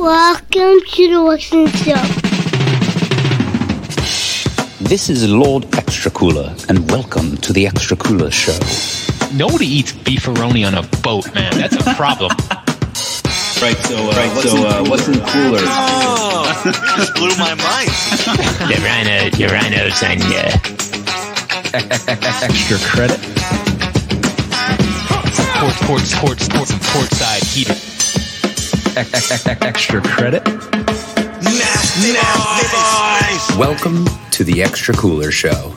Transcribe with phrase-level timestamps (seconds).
[0.00, 1.92] Welcome to the Western Show.
[4.82, 8.58] This is Lord Extra Cooler, and welcome to the Extra Cooler Show.
[9.34, 11.52] Nobody eats beefaroni on a boat, man.
[11.52, 12.32] That's a problem.
[13.60, 15.60] Right, so, uh, right, what's, so, in uh, what's in the cooler?
[15.60, 17.90] Oh, you just blew my mind.
[18.72, 20.48] the rhino, the rhinos on uh,
[22.40, 23.20] extra credit.
[25.60, 27.89] Port, port, port, port, port side heater.
[28.96, 30.44] Extra credit.
[30.44, 33.56] Nasty boys.
[33.56, 35.76] Welcome to the Extra Cooler Show.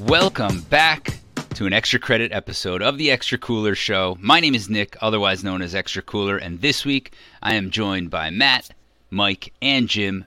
[0.00, 1.20] Welcome back
[1.54, 4.16] to an extra credit episode of the Extra Cooler Show.
[4.18, 8.10] My name is Nick, otherwise known as Extra Cooler, and this week I am joined
[8.10, 8.70] by Matt,
[9.10, 10.24] Mike, and Jim,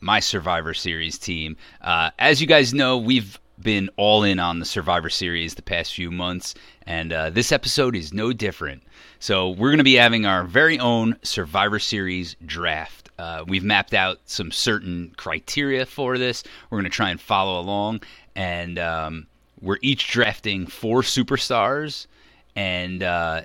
[0.00, 1.58] my Survivor Series team.
[1.82, 5.94] Uh, as you guys know, we've been all in on the Survivor Series the past
[5.94, 6.54] few months,
[6.86, 8.82] and uh, this episode is no different.
[9.18, 13.10] So, we're going to be having our very own Survivor Series draft.
[13.18, 16.44] Uh, we've mapped out some certain criteria for this.
[16.70, 18.02] We're going to try and follow along,
[18.36, 19.26] and um,
[19.60, 22.06] we're each drafting four superstars.
[22.54, 23.42] And uh,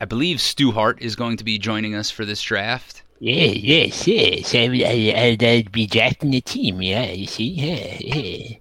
[0.00, 3.02] I believe Stu Hart is going to be joining us for this draft.
[3.20, 4.54] Yeah, yes, yes.
[4.54, 7.48] I, I, I'd be drafting the team, yeah, you see?
[7.48, 8.56] Yeah, yeah.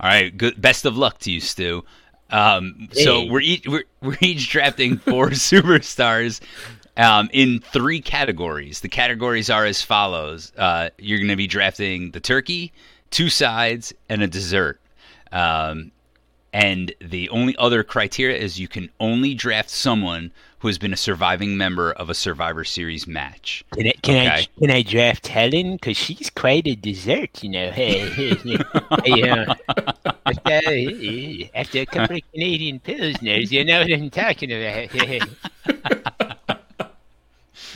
[0.00, 0.60] All right, good.
[0.60, 1.84] Best of luck to you, Stu.
[2.30, 6.40] Um, so we're each we're, we're each drafting four superstars
[6.96, 8.80] um, in three categories.
[8.80, 12.72] The categories are as follows: uh, You're going to be drafting the turkey,
[13.10, 14.80] two sides, and a dessert.
[15.32, 15.92] Um,
[16.52, 20.96] and the only other criteria is you can only draft someone who has been a
[20.96, 23.64] surviving member of a Survivor Series match.
[23.72, 25.74] Can I, can I can I draft Helen?
[25.74, 27.70] Because she's quite a dessert, you know.
[27.70, 28.58] Hey, hey, hey.
[28.90, 29.54] I, uh,
[30.26, 36.10] after, after a couple of Canadian pilsners, you know what I'm talking about.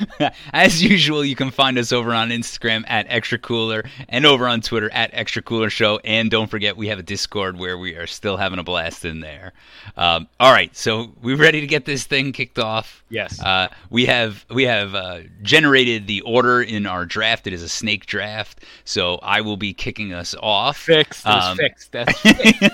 [0.53, 4.61] As usual, you can find us over on Instagram at Extra Cooler and over on
[4.61, 6.01] Twitter at Extra Cooler Show.
[6.05, 9.21] And don't forget, we have a Discord where we are still having a blast in
[9.21, 9.53] there.
[9.97, 13.03] Um, all right, so we ready to get this thing kicked off?
[13.11, 13.41] Yes.
[13.41, 17.47] Uh, we have we have uh, generated the order in our draft.
[17.47, 20.79] It is a snake draft, so I will be kicking us off.
[20.79, 21.25] Fixed.
[21.25, 21.93] That's Um, fixed.
[21.93, 22.71] That's fixed.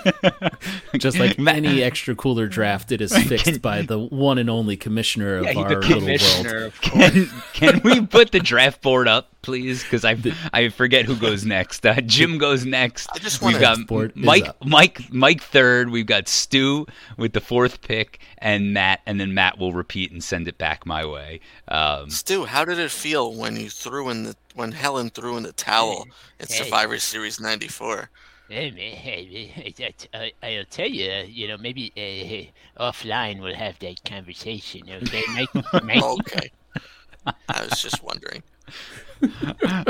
[0.97, 4.77] Just like Matt- any extra cooler draft, it is fixed by the one and only
[4.77, 6.73] commissioner of yeah, our the little commissioner, world.
[7.15, 7.43] Of course.
[7.53, 9.83] Can, can we put the draft board up, please?
[9.83, 10.17] Because I
[10.53, 11.85] I forget who goes next.
[11.85, 13.09] Uh, Jim goes next.
[13.13, 14.47] I just We've got Board Mike.
[14.63, 15.89] Mike, Mike third.
[15.89, 16.85] We've got Stu
[17.17, 20.85] with the fourth pick, and Matt, and then Matt will repeat and send it back
[20.85, 21.39] my way.
[21.67, 25.43] Um, Stu, how did it feel when you threw in the when Helen threw in
[25.43, 26.03] the towel
[26.39, 26.63] in Hey.
[26.63, 28.09] Survivor Series '94?
[28.49, 33.55] Hey, man, hey, man, I, I, I'll tell you, you know, maybe uh, offline we'll
[33.55, 35.23] have that conversation, okay?
[35.33, 35.49] Mike,
[35.83, 36.03] Mike?
[36.03, 36.51] Okay,
[37.25, 38.43] I was just wondering.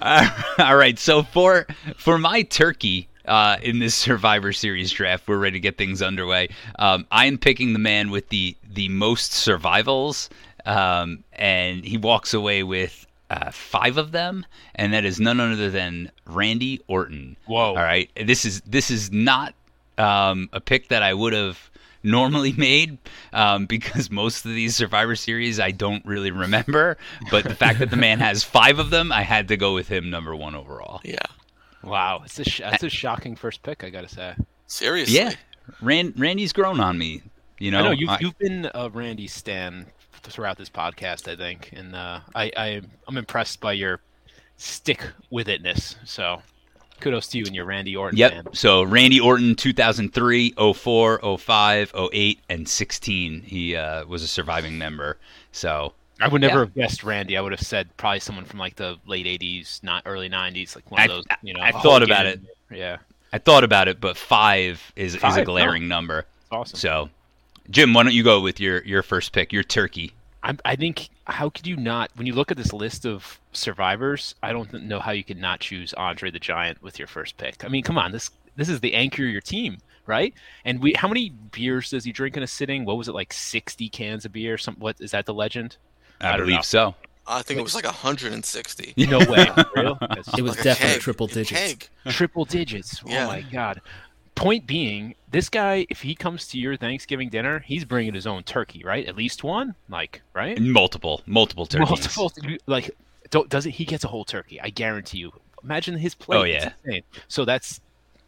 [0.00, 1.66] all right, so for
[1.96, 6.48] for my turkey uh, in this Survivor Series draft, we're ready to get things underway.
[6.78, 10.30] Um, I am picking the man with the the most survivals,
[10.66, 14.44] um, and he walks away with uh, five of them,
[14.74, 17.36] and that is none other than Randy Orton.
[17.46, 17.68] Whoa.
[17.68, 19.54] All right, this is this is not
[19.98, 21.69] um, a pick that I would have
[22.02, 22.98] normally made
[23.32, 26.96] um, because most of these Survivor Series I don't really remember.
[27.30, 29.88] But the fact that the man has five of them, I had to go with
[29.88, 31.00] him number one overall.
[31.04, 31.18] Yeah,
[31.82, 33.84] Wow, it's a sh- that's a shocking first pick.
[33.84, 34.34] I gotta say.
[34.66, 35.16] seriously.
[35.16, 35.32] Yeah,
[35.80, 37.22] Rand, Randy's grown on me.
[37.58, 39.86] You know, I know you've, I- you've been a Randy stan
[40.22, 44.00] throughout this podcast, I think, and uh, I, I I'm impressed by your
[44.58, 45.96] stick with itness.
[46.04, 46.42] So,
[47.00, 48.32] kudos to you and your Randy Orton Yep.
[48.32, 48.46] fan.
[48.52, 53.42] So Randy Orton, 2003, 04, 05, 08, and 16.
[53.42, 55.16] He uh, was a surviving member.
[55.52, 56.60] So I would never Yeah.
[56.60, 57.36] have guessed Randy.
[57.36, 60.90] I would have said probably someone from like the late '80s, not early '90s, like
[60.90, 61.24] one I- of those.
[61.42, 62.40] You know, I thought about it.
[62.70, 62.98] Yeah,
[63.32, 65.44] I thought about it, but five is, is a Five?
[65.46, 66.20] glaring number.
[66.20, 66.78] it's awesome.
[66.78, 67.10] So,
[67.70, 70.12] Jim, why don't you go with your, your first pick, your turkey?
[70.42, 74.34] I, I think how could you not when you look at this list of survivors
[74.42, 77.64] i don't know how you could not choose andre the giant with your first pick
[77.64, 80.32] i mean come on this this is the anchor of your team right
[80.64, 83.32] and we how many beers does he drink in a sitting what was it like
[83.32, 85.76] 60 cans of beer some what is that the legend
[86.20, 86.62] I, I believe know.
[86.62, 86.94] so.
[87.26, 88.94] I think it was like 160.
[89.06, 89.46] no way
[89.76, 89.96] Real?
[90.36, 91.88] It was Like definitely triple digits.
[92.08, 93.24] triple digits Yeah.
[93.24, 93.80] oh my god
[94.40, 98.42] point being this guy if he comes to your thanksgiving dinner he's bringing his own
[98.42, 101.88] turkey right at least one like right Multiple, multiple turkeys.
[102.16, 102.32] multiple
[102.66, 102.90] like
[103.30, 105.32] don't, does it he gets a whole turkey i guarantee you
[105.62, 106.70] imagine his plate Oh, yeah.
[107.28, 107.80] so that's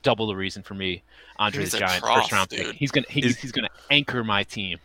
[0.03, 1.01] double the reason for me.
[1.39, 2.67] Andre He's the a Giant, trough, first round dude.
[2.67, 2.75] pick.
[2.75, 4.79] He's gonna he's, Is- he's gonna anchor my team.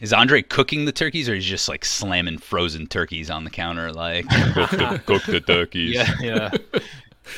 [0.00, 3.92] Is Andre cooking the turkeys, or he's just like slamming frozen turkeys on the counter,
[3.92, 5.94] like cook the, cook the turkeys?
[5.94, 6.50] Yeah, yeah.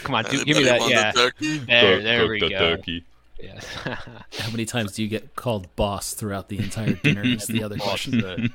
[0.03, 0.81] Come on, do, give me that.
[0.81, 1.59] want the Yeah, turkey?
[1.59, 2.59] there, Cook- there cook we the go.
[2.59, 3.05] turkey.
[3.41, 3.65] Yes.
[3.75, 7.23] How many times do you get called boss throughout the entire dinner?
[7.23, 8.25] Is the other question.
[8.25, 8.49] Uh,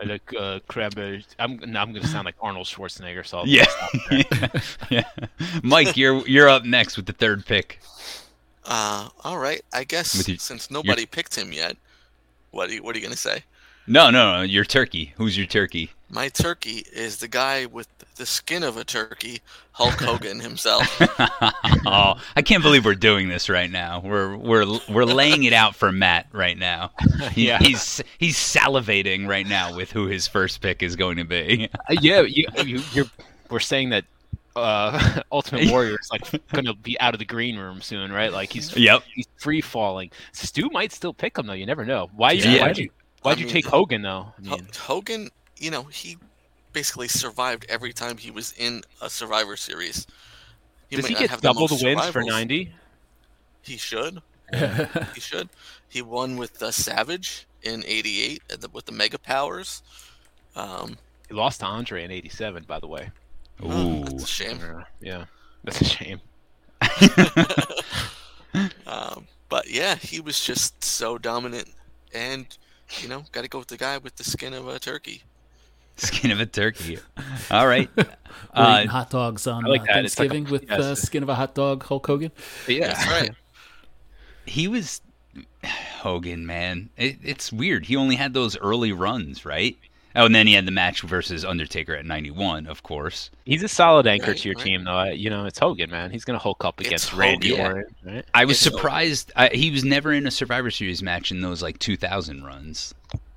[0.00, 1.24] I like uh, cranberry.
[1.38, 3.26] I'm now I'm gonna sound like Arnold Schwarzenegger.
[3.26, 3.66] So I'll Yeah.
[3.68, 5.04] stop yeah.
[5.62, 7.80] Mike, you're you're up next with the third pick.
[8.64, 9.62] Uh, all right.
[9.72, 11.76] I guess your- since nobody picked him yet,
[12.50, 13.44] what are you, what are you gonna say?
[13.86, 15.12] No, no, no, your turkey.
[15.18, 15.90] Who's your turkey?
[16.10, 19.40] My turkey is the guy with the skin of a turkey,
[19.72, 20.86] Hulk Hogan himself.
[21.86, 24.00] oh, I can't believe we're doing this right now.
[24.04, 26.90] We're we're we're laying it out for Matt right now.
[27.32, 27.58] He- Yeah.
[27.58, 31.68] He's he's salivating right now with who his first pick is going to be.
[31.90, 33.06] Uh, yeah, you, you, you're.
[33.50, 34.04] We're saying that
[34.56, 38.32] uh, Ultimate Warrior is like gonna be out of the green room soon, right?
[38.32, 39.02] Like he's Yep.
[39.14, 40.10] he's free falling.
[40.32, 41.54] Stu might still pick him though.
[41.54, 42.10] You never know.
[42.14, 42.62] Why you Yeah.
[42.66, 42.90] why'd you
[43.22, 44.32] why'd I you mean, take Hogan though?
[44.44, 45.28] I Ho- mean, Hogan,
[45.64, 46.18] you know, he
[46.72, 50.06] basically survived every time he was in a Survivor Series.
[50.90, 52.72] He does he get have double the most wins for ninety?
[53.62, 54.20] He should.
[55.14, 55.48] he should.
[55.88, 59.82] He won with uh, Savage in '88 at the, with the Mega Powers.
[60.54, 63.10] Um, He lost to Andre in '87, by the way.
[63.62, 64.04] oh, Ooh.
[64.04, 64.58] that's a shame.
[64.60, 65.24] Yeah, Yeah,
[65.64, 66.20] that's a shame.
[68.86, 71.68] Um, but yeah, he was just so dominant,
[72.12, 72.46] and
[73.00, 75.22] you know, got to go with the guy with the skin of a turkey.
[75.96, 76.98] Skin of a turkey.
[77.50, 77.88] All right.
[77.96, 78.04] We're
[78.52, 80.04] Uh, eating hot dogs on like uh, that.
[80.04, 80.80] It's like a- Thanksgiving with yes.
[80.80, 82.30] uh, skin of a hot dog, Hulk Hogan.
[82.68, 83.30] Yeah, That's right.
[84.46, 85.00] he was
[86.00, 86.90] Hogan, man.
[86.96, 87.86] It, it's weird.
[87.86, 89.76] He only had those early runs, right?
[90.16, 93.30] Oh, and then he had the match versus Undertaker at 91, of course.
[93.44, 94.64] He's a solid anchor Right, to your right.
[94.64, 95.02] team, though.
[95.06, 96.12] You know, it's Hogan, man.
[96.12, 97.66] He's gonna hulk up It's against Randy Hogan.
[97.66, 98.24] Orton, right?
[98.32, 99.32] I was It's surprised.
[99.34, 102.94] I, he was never in a Survivor Series match in those like 2000 runs.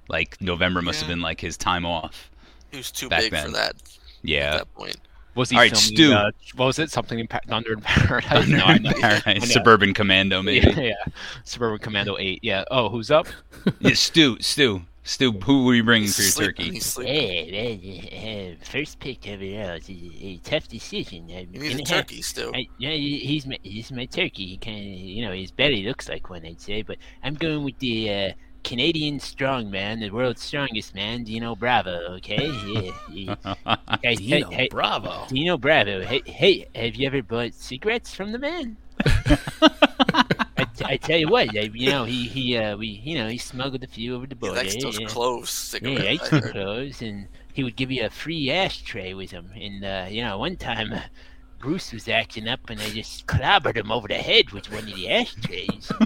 [0.07, 2.29] Like November must have been like his time off.
[2.71, 3.45] He was too big then.
[3.47, 3.75] for that
[4.23, 4.53] Yeah.
[4.53, 4.97] at that point.
[5.35, 5.95] Was he All right, filming?
[5.95, 6.13] Stu.
[6.13, 6.89] Uh, what was it?
[6.89, 8.29] Something in pa- Thunder in Paradise?
[8.29, 8.83] Thunder no, in.
[8.83, 9.39] Paradise, I.
[9.45, 10.65] Suburban Commando, maybe.
[10.67, 10.93] Yeah, yeah.
[11.43, 12.39] Suburban Commando Eight.
[12.41, 12.63] Yeah.
[12.71, 13.27] Oh, who's up?
[13.79, 15.31] Yeah, Stu, Stu, Stu.
[15.33, 17.05] Who were you bringing He's for your sleeping, turkey?
[17.05, 21.25] Hey, man, uh, first pick of it all is a, a tough decision.
[21.29, 22.51] I'm You need a gonna have- turkey, Stu.
[22.55, 24.47] I, yeah, he's my he's my turkey.
[24.47, 26.81] He kind of you know his belly looks like one, I'd say.
[26.81, 28.31] But I'm going with the uh,
[28.67, 32.15] Canadian strongman, the world's strongest man, Dino Bravo.
[32.17, 32.91] Okay, yeah.
[33.55, 33.75] yeah.
[34.03, 35.25] Hey, Dino hey, Bravo.
[35.29, 36.01] Dino Bravo.
[36.03, 38.77] Hey, hey, have you ever bought cigarettes from the man?
[40.59, 43.27] I, t- I tell you what, I, you know he he uh, we you know
[43.27, 44.55] he smuggled a few over the He border.
[44.55, 45.07] likes those yeah.
[45.07, 46.29] cloves Yeah, cigarettes.
[46.29, 49.51] he likes clothes, and he would give you a free ashtray with him.
[49.55, 51.01] And uh, you know, one time uh,
[51.59, 54.95] Bruce was acting up, and I just clobbered him over the head with one of
[54.95, 55.91] the ashtrays.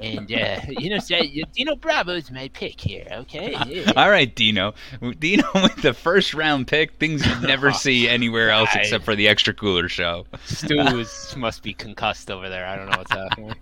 [0.00, 1.18] and uh, you know, so
[1.54, 3.06] Dino Bravo is my pick here.
[3.10, 3.56] Okay.
[3.68, 3.92] Yeah.
[3.96, 4.72] All right, Dino.
[5.18, 9.14] Dino with the first round pick, things you never see anywhere else I, except for
[9.14, 10.26] the extra cooler show.
[10.44, 11.04] Stu
[11.36, 12.66] must be concussed over there.
[12.66, 13.54] I don't know what's happening.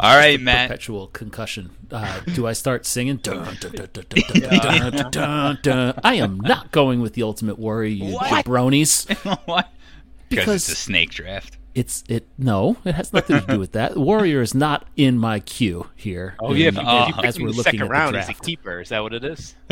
[0.00, 0.68] All right, Matt.
[0.68, 1.70] Perpetual concussion.
[1.90, 3.18] Uh, do I start singing?
[3.18, 8.30] Dun, dun, dun, I am not going with the Ultimate Warrior, you what?
[9.44, 9.68] what?
[10.28, 11.58] Because, because it's a snake draft.
[11.74, 12.28] It's it.
[12.36, 13.96] No, it has nothing to do with that.
[13.96, 16.36] Warrior is not in my queue here.
[16.40, 18.24] Oh yeah, if you, Uh, if you as we're looking second at the round, he's
[18.24, 18.44] a draft.
[18.44, 18.80] keeper.
[18.80, 19.54] Is that what it is?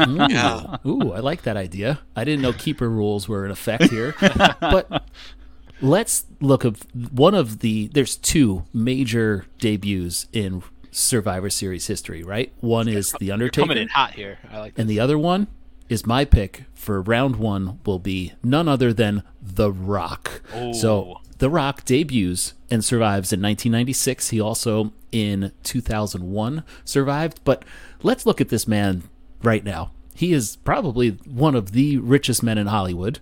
[0.00, 2.00] Ooh, ooh, I like that idea.
[2.16, 4.14] I didn't know keeper rules were in effect here.
[4.60, 5.04] but
[5.80, 6.74] let's look at
[7.12, 7.88] one of the.
[7.88, 12.52] There's two major debuts in Survivor Series history, right?
[12.60, 13.62] One is the Undertaker.
[13.66, 14.38] Coming in Undertaker, hot here.
[14.50, 14.78] I like.
[14.78, 15.46] and the other one
[15.88, 17.78] is my pick for round one.
[17.86, 20.42] Will be none other than The Rock.
[20.72, 24.30] So The Rock debuts and survives in 1996.
[24.30, 27.40] He also in 2001 survived.
[27.44, 27.64] But
[28.02, 29.04] let's look at this man
[29.42, 29.92] right now.
[30.14, 33.20] He is probably one of the richest men in Hollywood.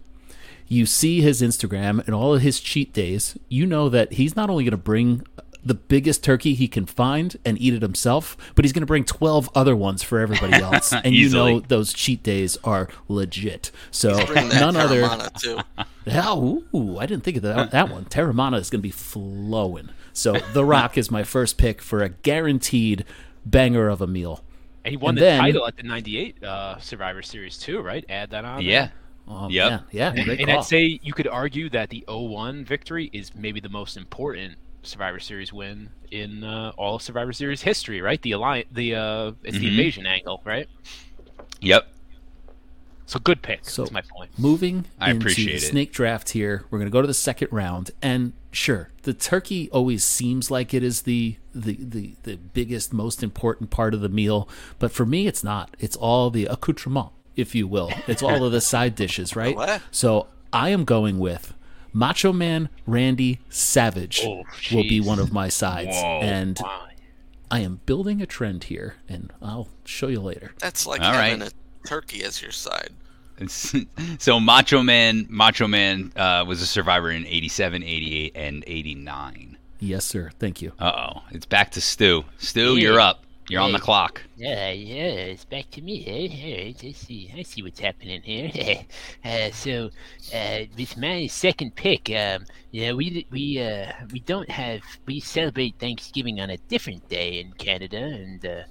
[0.68, 3.36] You see his Instagram and all of his cheat days.
[3.48, 5.26] You know that he's not only going to bring
[5.64, 9.04] the biggest turkey he can find and eat it himself, but he's going to bring
[9.04, 10.92] 12 other ones for everybody else.
[10.92, 13.70] and you know those cheat days are legit.
[13.90, 15.08] So none other.
[16.06, 16.22] Teremana.
[16.26, 18.04] Oh, ooh, I didn't think of that, that one.
[18.06, 19.88] Teremana is going to be flowing.
[20.12, 23.04] So The Rock is my first pick for a guaranteed
[23.46, 24.44] banger of a meal.
[24.84, 28.04] And he won and the then- title at the '98 uh, Survivor Series too, right?
[28.08, 28.56] Add that on.
[28.62, 28.70] there.
[28.72, 28.88] Yeah.
[29.26, 29.70] Oh, Yep.
[29.70, 29.84] man.
[29.90, 30.50] Yeah, And, great and.
[30.50, 35.18] I'd say you could argue that the 01 victory is maybe the most important Survivor
[35.18, 38.20] Series win in uh, all of Survivor Series history, right?
[38.20, 39.70] The alliance, the uh, it's the Mhm.
[39.70, 40.68] invasion angle, right?
[41.62, 41.88] Yep.
[43.06, 43.68] So good pick.
[43.68, 44.30] So- That's my point.
[44.38, 45.70] Moving I into appreciate the it.
[45.70, 47.90] snake draft here, we're going to go to the second round.
[48.00, 53.22] And sure, the turkey always seems like it is the, the the the biggest, most
[53.22, 55.76] important part of the meal, but for me, it's not.
[55.78, 57.90] It's all the accoutrement, if you will.
[58.06, 59.54] It's all of the side dishes, right?
[59.54, 59.82] what?
[59.90, 61.52] So I am going with
[61.92, 66.20] Macho Man Randy Savage Oh, will be one of my sides, Whoa.
[66.22, 66.80] and Wow.
[67.50, 70.52] I am building a trend here, and I'll show you later.
[70.58, 71.52] That's like All having right.
[71.84, 72.90] A turkey as your side.
[74.18, 79.58] So Macho Man, Macho Man uh, was a survivor in 87, 88, and 89.
[79.80, 80.30] Yes, sir.
[80.38, 80.72] Thank you.
[80.78, 82.24] Uh oh, it's back to Stu.
[82.38, 82.82] Stu, Yeah.
[82.82, 83.24] you're up.
[83.50, 84.22] You're on the clock.
[84.38, 86.06] Yeah, yeah, it's back to me.
[86.06, 86.46] Eh?
[86.46, 87.30] All right, I see.
[87.36, 88.50] I see what's happening here.
[89.24, 89.90] uh, so,
[90.34, 95.74] uh, with my second pick, um, yeah, we we uh, we don't have we celebrate
[95.78, 98.62] Thanksgiving on a different day in Canada, and uh,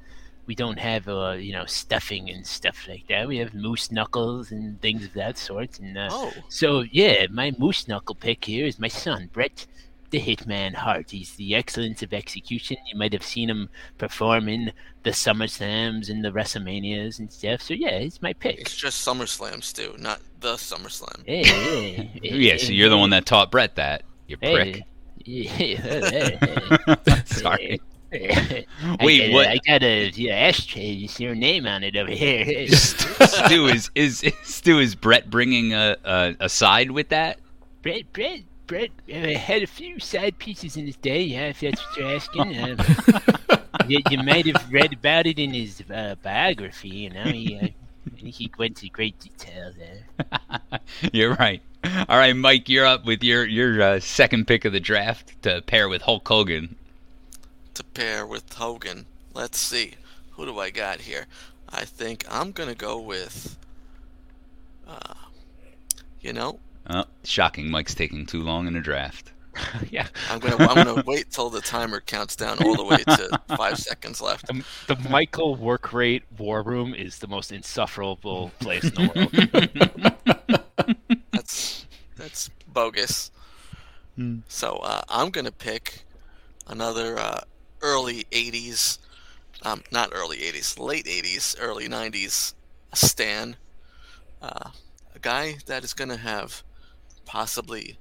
[0.45, 3.27] we don't have uh, you know stuffing and stuff like that.
[3.27, 5.79] We have moose knuckles and things of that sort.
[5.79, 9.65] And uh, Oh, so, yeah, my moose knuckle pick here is my son, Brett
[10.09, 11.09] the Hitman Hart.
[11.09, 12.77] He's the excellence of execution.
[12.91, 14.71] You might have seen him perform in
[15.01, 17.63] the SummerSlams and the WrestleManias and stuff.
[17.63, 18.59] So, yeah, he's my pick.
[18.59, 21.23] it's just SummerSlam, too, not the SummerSlam.
[21.25, 22.33] Hey, yeah.
[22.53, 24.03] Yeah, so you're the one that taught Brett that.
[24.27, 24.83] You prick.
[25.25, 27.79] Hey, yeah, Sorry.
[28.83, 30.85] I Wait, a- what- I got a yeah, ashtray.
[30.85, 32.67] You see your name on it over here.
[32.75, 37.39] Stu is is Stu is Brett bringing a, a a side with that?
[37.81, 41.81] Brett, Brett, Brett uh, had a few side pieces in his day, yeah, if that's
[41.85, 42.59] what you're asking.
[42.63, 42.77] Um,
[43.87, 47.23] you, you might have read about it in his uh, biography, you know.
[47.23, 47.67] He, uh,
[48.15, 50.79] he went into great detail there.
[51.11, 51.61] You're right.
[52.07, 55.61] All right, Mike, you're up with your your uh, second pick of the draft to
[55.63, 56.77] pair with Hulk Hogan.
[57.75, 59.05] To pair with Hogan.
[59.33, 59.95] Let's see.
[60.31, 61.25] Who do I got here?
[61.69, 63.57] I think I'm going to go with.
[64.87, 65.13] Uh,
[66.21, 67.71] you know, Oh, shocking!
[67.71, 69.31] Mike's taking too long in the draft.
[69.89, 70.07] yeah.
[70.29, 73.77] I'm gonna I'm gonna wait till the timer counts down all the way to five
[73.77, 74.47] seconds left.
[74.47, 81.17] The, the Michael work rate war room is the most insufferable place in the world.
[81.31, 81.85] That's
[82.17, 83.31] that's bogus.
[84.47, 86.03] So uh, I'm gonna pick
[86.67, 87.41] another uh,
[87.83, 88.97] early '80s,
[89.61, 92.53] um, not early '80s, late '80s, early '90s
[92.93, 93.55] Stan,
[94.41, 94.69] uh,
[95.15, 96.63] a guy that is gonna have
[97.25, 97.97] possibly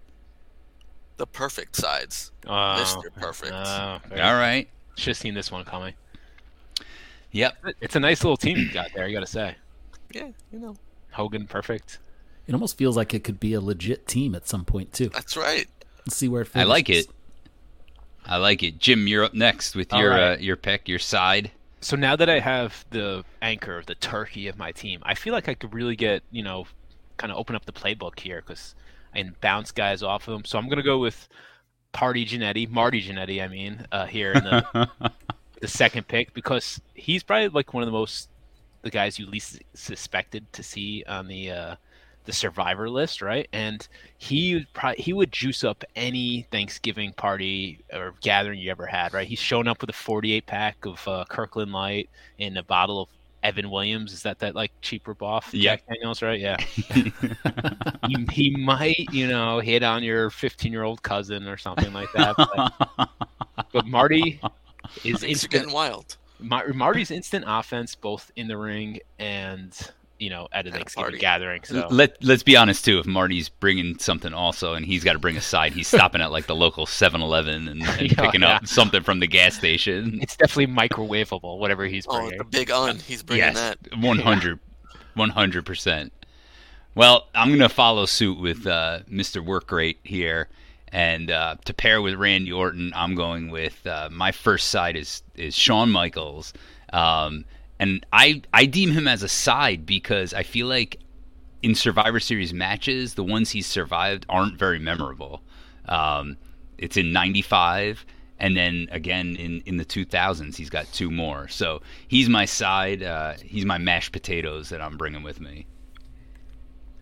[1.18, 2.32] the perfect sides.
[2.46, 3.12] Oh, Mr.
[3.14, 3.52] Perfect.
[3.52, 4.68] Oh, All right.
[4.96, 5.94] Should have seen this one coming.
[7.32, 7.54] Yep.
[7.80, 9.54] It's a nice little team you got there, you got to say.
[10.12, 10.76] Yeah, you know,
[11.12, 11.98] Hogan, perfect.
[12.46, 15.08] It almost feels like it could be a legit team at some point too.
[15.08, 15.66] that's right.
[16.04, 16.56] Let's see where it fits.
[16.56, 17.06] I like it.
[18.25, 18.79] I like it.
[18.79, 20.33] Jim, you're up next with All your right.
[20.35, 21.50] uh, your pick, your side.
[21.81, 25.49] So now that I have the anchor, the turkey of my team, I feel like
[25.49, 26.67] I could really get, you know,
[27.17, 28.75] kind of open up the playbook here because
[29.12, 30.45] I can bounce guys off of them.
[30.45, 31.29] So I'm going to go with
[31.91, 34.91] Party Jannetty, Marty Jannetty, I mean, uh, here in the,
[35.61, 38.29] the second pick because he's probably like one of the most,
[38.83, 41.76] the guys you least suspected to see on the, uh,
[42.25, 43.49] the survivor list, right?
[43.52, 43.87] And
[44.19, 49.12] he would probably he would juice up any Thanksgiving party or gathering you ever had,
[49.12, 49.26] right?
[49.26, 53.09] He's shown up with a 48 pack of uh, Kirkland Light and a bottle of
[53.43, 54.12] Evan Williams.
[54.12, 55.62] Is that that like cheaper off Yep.
[55.81, 56.38] Jack Daniels, right?
[56.41, 56.57] Yeah.
[56.61, 57.12] he,
[58.31, 62.37] he might, you know, hit on your 15 year old cousin or something like that.
[62.37, 63.09] But,
[63.73, 64.41] but Marty
[65.05, 65.52] is Things are instant.
[65.52, 66.17] getting wild.
[66.38, 69.76] Mar- Marty's instant offense, both in the ring and
[70.23, 71.19] you know at a At a Thanksgiving party.
[71.19, 71.64] gathering.
[71.64, 72.99] So Let Let's be honest too.
[73.00, 76.31] If Marty's bringing something also, and he's got to bring a side, he's stopping at
[76.31, 78.57] like the local 7-Eleven and, and Yeah, picking yeah.
[78.57, 80.21] up something from the gas station.
[80.23, 82.38] it's definitely microwavable, whatever he's Oh, bringing.
[82.38, 82.99] the big un.
[83.00, 83.79] He's bringing yes, that.
[83.99, 84.61] 100
[85.14, 86.12] 100 percent.
[86.95, 89.45] Well, I'm gonna follow suit with uh, Mr.
[89.45, 90.49] Work Rate here,
[90.88, 95.23] and uh, to pair with Randy Orton, I'm going with uh, my first side is
[95.35, 96.52] is Shawn Michaels,
[96.93, 97.45] um,
[97.82, 100.98] and I I deem him as a side because I feel like
[101.62, 105.42] in Survivor Series matches, the ones he's survived aren't very memorable.
[105.86, 106.36] Um,
[106.78, 108.04] it's in '95,
[108.38, 111.48] and then again in in the 2000s, he's got two more.
[111.48, 113.02] So he's my side.
[113.02, 115.66] Uh, he's my mashed potatoes that I'm bringing with me.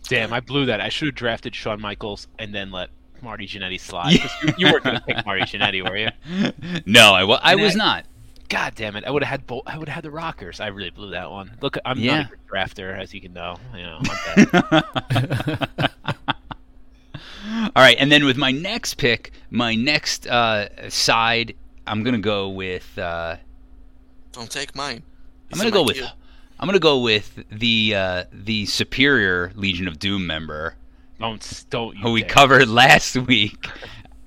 [0.07, 0.81] Damn, I blew that.
[0.81, 2.89] I should have drafted Shawn Michaels and then let
[3.21, 4.19] Marty Jannetty slide.
[4.21, 6.09] 'Cause You, you weren't going to pick Marty Jannetty, were you?
[6.85, 7.23] No, I
[7.55, 8.05] was I- not.
[8.51, 9.05] God damn it!
[9.05, 9.63] I would have had both.
[9.65, 10.59] I would have had the Rockers.
[10.59, 11.51] I really blew that one.
[11.61, 12.17] Look, I'm Yeah.
[12.17, 13.55] not a good drafter, as you can know.
[13.73, 14.01] You know,
[17.75, 21.55] All right, and then with my next pick, my next uh, side,
[21.87, 22.97] I'm gonna go with.
[22.97, 23.37] Uh,
[24.33, 25.01] Don't take mine.
[25.51, 25.95] I'm gonna go with.
[25.95, 26.05] cue.
[26.59, 30.75] I'm gonna go with the uh, the superior Legion of Doom member
[31.19, 31.95] don't don't.
[31.95, 32.29] You who we dare.
[32.29, 33.65] covered last week,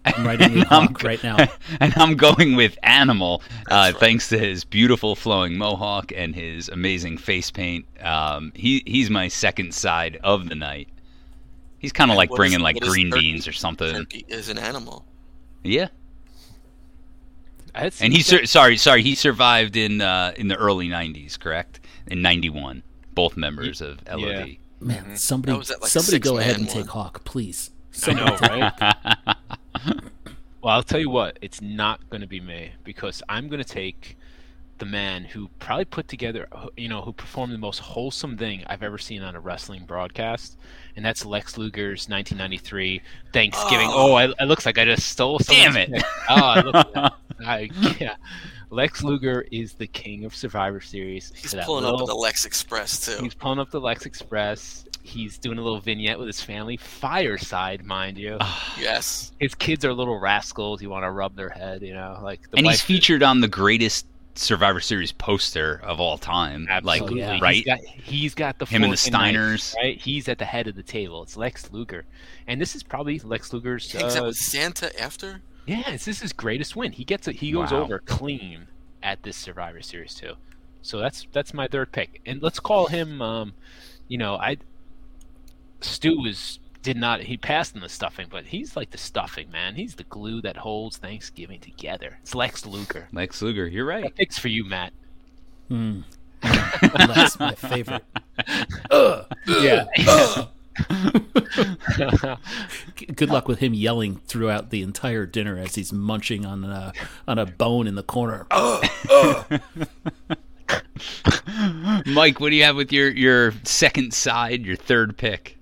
[0.05, 1.37] I'm writing you I'm right now.
[1.81, 3.97] and I'm going with Animal, uh, right.
[3.97, 7.87] thanks to his beautiful flowing mohawk and his amazing face paint.
[8.03, 10.89] Um, he he's my second side of the night.
[11.79, 13.95] He's kind of like bringing is- like green beans or something.
[13.95, 15.05] Turkey is an animal.
[15.63, 15.89] Yeah,
[17.75, 21.81] and he sur- sorry sorry he survived in uh, in the early '90s, correct?
[22.07, 22.83] In '91,
[23.15, 24.57] both members of LOD.
[24.81, 26.93] Man, somebody, That was at, like, somebody go ahead six-man and take.
[26.93, 27.71] Hawk, please.
[28.07, 29.37] I know, right?
[30.63, 33.69] Well, I'll tell you what, it's not going to be me because I'm going to
[33.69, 34.17] take
[34.79, 38.83] the man who probably put together, you know, who performed the most wholesome thing I've
[38.83, 40.59] ever seen on a wrestling broadcast,
[40.97, 43.01] and that's Lex Luger's 1993
[43.33, 43.89] Thanksgiving.
[43.91, 44.15] Oh, Oh.
[44.15, 45.39] I, it looks like I just stole.
[45.39, 45.93] Damn it.
[45.93, 46.03] pick.
[46.29, 47.13] Oh, I look.
[47.47, 48.17] I, yeah.
[48.71, 51.33] Lex Luger is the king of Survivor Series.
[51.37, 53.23] He's pulling up little- at the Lex Express too.
[53.23, 54.84] He's pulling up the Lex Express.
[55.07, 58.39] He's doing a little vignette with his family, fireside, mind you.
[58.81, 59.33] Yes.
[59.39, 60.81] His kids are little rascals.
[60.83, 63.41] You want to rub their head, you know, like the and he's wife- featured on
[63.41, 66.67] the greatest Survivor Series poster of all time.
[66.69, 67.39] Absolutely, yeah.
[67.41, 67.55] Right?
[67.57, 69.75] He's got, he's got the Him and the fork knife, Steiners.
[69.77, 70.01] right?
[70.01, 71.23] He's at the head of the table.
[71.23, 72.05] It's Lex Luger,
[72.49, 73.93] and this is probably Lex Luger's.
[73.93, 75.43] Hangs out Uh, with Santa after.
[75.67, 76.91] yeah, this is his greatest win.
[76.93, 77.37] He gets it.
[77.37, 77.83] He goes Wow.
[77.83, 78.67] over clean
[79.05, 80.33] at this Survivor Series too.
[80.83, 83.23] So that's that's my third pick, and let's call him.
[83.23, 83.53] Um,
[84.09, 84.57] you know, I
[85.85, 89.75] Stu was did not he passed in the stuffing, but he's like the stuffing man.
[89.75, 92.19] He's the glue that holds Thanksgiving together.
[92.23, 93.09] It's Lex Luger.
[93.13, 94.05] Lex Luger, you're right.
[94.05, 94.93] That pick's for you, Matt.
[95.69, 96.01] Hmm.
[96.43, 98.05] That's my favorite.
[98.91, 99.27] Ugh.
[99.47, 99.85] Yeah.
[102.97, 106.93] G- Good luck with him yelling throughout the entire dinner as he's munching on a
[107.29, 108.47] on a bone in the corner.
[112.07, 115.59] Mike, what do you have with your your second side, your third pick?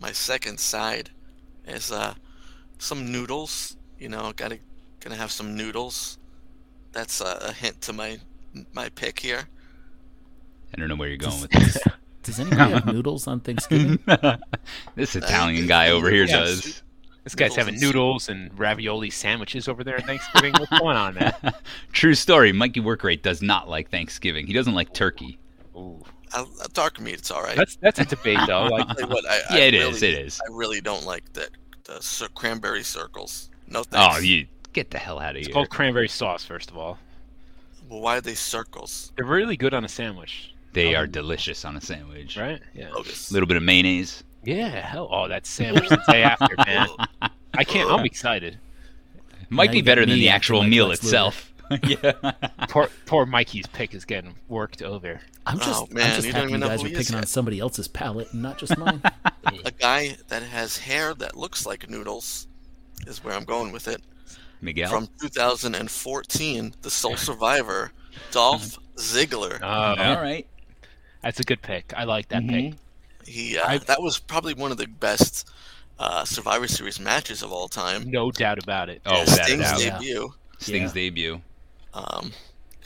[0.00, 1.10] My second side
[1.66, 2.14] is uh
[2.78, 3.76] some noodles.
[3.98, 4.58] You know, gotta
[5.00, 6.18] gonna have some noodles.
[6.92, 8.18] That's uh, a hint to my
[8.72, 9.48] my pick here.
[10.74, 11.78] I don't know where you're going with this.
[12.22, 13.98] Does anybody have noodles on Thanksgiving?
[14.94, 16.30] this Italian guy over here Yes.
[16.62, 16.82] does.
[17.24, 17.94] This guy's Noodles having and soup.
[17.94, 20.54] noodles and ravioli sandwiches over there at Thanksgiving.
[20.54, 21.34] What's going on, man?
[21.92, 22.52] True story.
[22.52, 24.46] Mikey Workrate does not like Thanksgiving.
[24.46, 25.38] He doesn't like turkey.
[25.76, 26.02] Ooh.
[26.34, 27.56] I, I dark meat, it's all right.
[27.56, 28.64] That's that's a debate though.
[28.66, 30.40] Like what, I, Yeah, I it really, is, it is.
[30.48, 31.48] I really don't like the
[31.84, 33.50] the cir- cranberry circles.
[33.68, 34.16] No oh, thanks.
[34.18, 35.50] Oh, you get the hell out of it's here.
[35.50, 36.98] It's called cranberry sauce, first of all.
[37.88, 39.12] Well, why are they circles?
[39.16, 42.36] They're really good on a sandwich, They um, are delicious on a sandwich.
[42.36, 42.60] right?
[42.74, 42.90] Yeah.
[42.94, 44.22] A little bit of mayonnaise.
[44.44, 44.68] Yeah.
[44.86, 46.88] Hell, oh, that sandwich the day after, man.
[47.54, 47.90] I can't.
[47.90, 48.58] I'm excited.
[49.48, 51.08] Might Now be better than the actual meal Lex Luger.
[51.08, 51.52] itself.
[51.82, 52.12] yeah.
[52.68, 55.20] Poor poor Mikey's pick is getting worked over.
[55.46, 57.14] I'm just, Oh, man, I'm just you happy you guys who are he is picking
[57.16, 57.28] on yet.
[57.28, 59.00] somebody else's palate and not just mine.
[59.64, 62.46] A guy that has hair that looks like noodles
[63.06, 64.02] is where I'm going with it.
[64.60, 64.90] Miguel.
[64.90, 67.92] From 2014, the sole survivor,
[68.30, 69.58] Dolph Ziggler.
[69.62, 69.66] Oh,
[70.02, 70.46] All right.
[71.22, 71.92] that's a good pick.
[71.96, 72.74] I like that pick.
[73.26, 75.48] He uh, I- that was probably one of the best
[75.98, 78.10] uh, Survivor Series matches of all time.
[78.10, 79.00] No doubt about it.
[79.06, 79.80] Oh, Yeah, Sting's doubt.
[79.82, 79.90] Yeah.
[79.98, 80.94] debut, Sting's Yeah.
[81.02, 81.40] debut.
[81.94, 82.32] Um,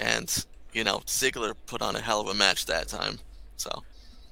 [0.01, 3.19] and you know Ziggler put on a hell of a match that time.
[3.57, 3.83] So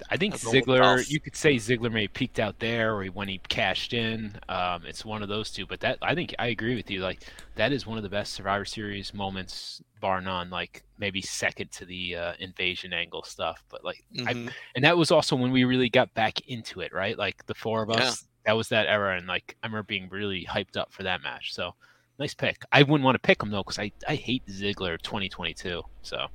[0.09, 1.09] I think I'd roll with Ziggler.
[1.09, 4.37] You could say Ziggler may have peaked out there, or when he cashed in.
[4.49, 5.65] Um, it's one of those two.
[5.65, 7.01] But that I think I agree with you.
[7.01, 7.23] Like
[7.55, 10.49] that is one of the best Survivor Series moments, bar none.
[10.49, 13.63] Like maybe second to the uh, invasion angle stuff.
[13.69, 14.51] But like, I, mhm.
[14.75, 17.17] and that was also when we really got back into it, right?
[17.17, 17.97] Like the four of us.
[17.99, 18.27] Yeah.
[18.47, 21.53] That was that era, and like I remember being really hyped up for that match.
[21.53, 21.75] So
[22.21, 22.63] nice pick.
[22.71, 25.81] I wouldn't want to pick him though because I I hate Ziggler 2022.
[26.03, 26.27] So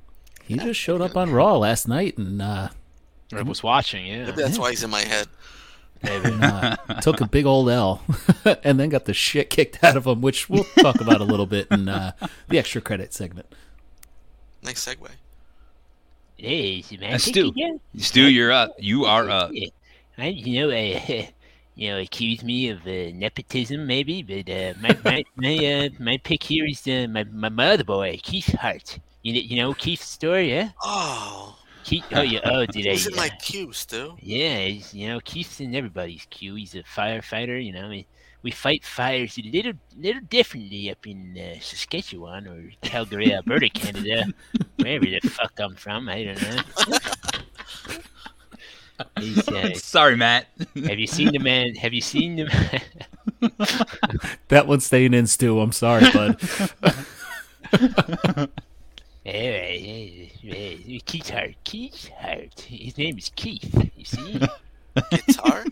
[0.43, 2.69] he just showed up on Raw last night and uh,
[3.33, 4.05] I was watching.
[4.05, 4.25] Yeah.
[4.25, 5.27] maybe that's why he's in my head.
[6.03, 8.03] and, uh, took a big old L
[8.63, 11.47] and then got the shit kicked out of him, which we'll talk about a little
[11.47, 12.11] bit in uh,
[12.49, 13.47] the extra credit segment.
[14.61, 15.09] Nice segue.
[16.35, 17.51] Hey, man Uh, Stu.
[17.97, 18.75] Stu, you're up.
[18.77, 19.51] You are up.
[20.19, 21.25] I, you know, uh,
[21.77, 26.17] you know, accuse me of uh, nepotism, maybe, but uh, my my my, uh, my
[26.17, 28.99] pick here is uh, my my mother boy, Keith Hart.
[29.21, 30.71] You know, you know Keith's story, yeah?
[30.81, 32.03] Oh, Keith.
[32.13, 32.39] Oh, yeah.
[32.45, 32.91] Oh, did I?
[32.91, 34.17] he's in my uh, queue, Stu.
[34.19, 36.55] Yeah, he's, you know, Keith's in everybody's queue.
[36.55, 37.63] He's a firefighter.
[37.63, 38.07] You know, we,
[38.41, 44.25] we fight fires a little little differently up in uh, Saskatchewan or Calgary, Alberta, Canada,
[44.77, 46.09] wherever the fuck I'm from.
[46.09, 46.97] I don't know.
[49.19, 50.47] He's, Sorry, Matt.
[50.75, 51.75] have you seen the man?
[51.75, 52.81] Have you seen the?
[54.47, 55.59] That one's staying in, Stu.
[55.59, 56.39] I'm sorry, bud.
[59.23, 61.55] Hey, hey, hey, Keith Hart.
[61.65, 62.61] Keith Hart.
[62.61, 63.91] His name is Keith.
[63.97, 64.39] You see?
[65.11, 65.65] Guitar.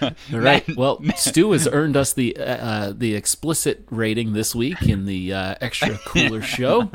[0.00, 0.64] All right.
[0.76, 5.32] Well, Stu has earned us the uh, uh, the explicit rating this week in the
[5.32, 6.88] uh, extra cooler show,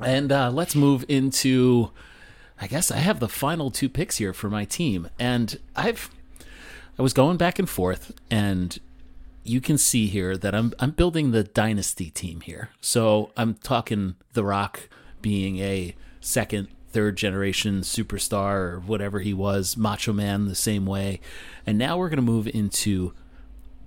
[0.00, 1.90] and uh, let's move into.
[2.60, 6.10] I guess I have the final two picks here for my team, and I've
[6.98, 8.78] I was going back and forth, and
[9.42, 12.70] you can see here that I'm I'm building the dynasty team here.
[12.80, 14.88] So I'm talking The Rock
[15.20, 21.20] being a second, third generation superstar or whatever he was, Macho Man the same way.
[21.66, 23.12] And now we're to move into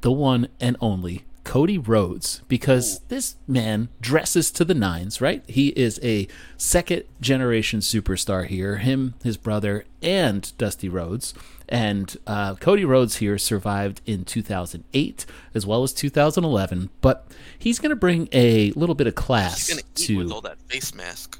[0.01, 5.43] the one and only Cody Rhodes because this man dresses to the nines, right?
[5.47, 11.33] He is a second generation superstar here, him, his brother, and Dusty Rhodes.
[11.69, 17.25] And uh, Cody Rhodes here survived in 2008 as well as 2011, but
[17.57, 20.41] he's going to bring a little bit of class He's gonna eat to with all
[20.41, 21.36] that face mask.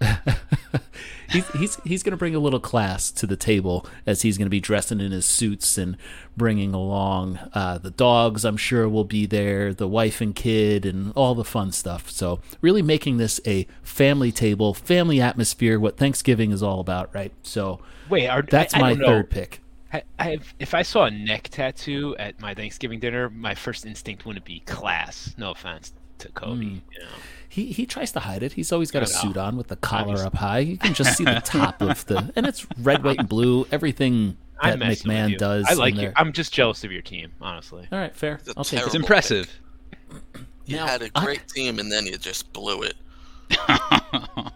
[1.30, 4.46] he's he's he's going to bring a little class to the table as he's going
[4.46, 5.96] to be dressing in his suits and
[6.36, 8.44] bringing along uh, the dogs.
[8.44, 12.10] I'm sure will be there, the wife and kid, and all the fun stuff.
[12.10, 15.80] So really making this a family table, family atmosphere.
[15.80, 17.32] What Thanksgiving is all about, right?
[17.42, 19.60] So Wait, are, that's I, I my third pick.
[19.92, 24.26] I, have, if I saw a neck tattoo at my Thanksgiving dinner, my first instinct
[24.26, 25.34] wouldn't be class.
[25.38, 26.64] No offense to Kobe.
[26.64, 26.74] Hmm.
[26.92, 27.06] You know.
[27.48, 28.52] He he tries to hide it.
[28.54, 29.20] He's always got a I know.
[29.28, 30.58] suit on with the collar up high.
[30.60, 33.66] You can just see the top of the, and it's red, white, and blue.
[33.72, 35.66] Everything that I'm messing with McMahon does.
[35.68, 36.12] I like you.
[36.16, 37.86] I'm just jealous of your team, honestly.
[37.92, 38.34] All right, fair.
[38.36, 38.98] It's a I'll take terrible it's it.
[38.98, 39.60] impressive.
[40.66, 42.94] You Now, had a I- great team, and then you just blew it.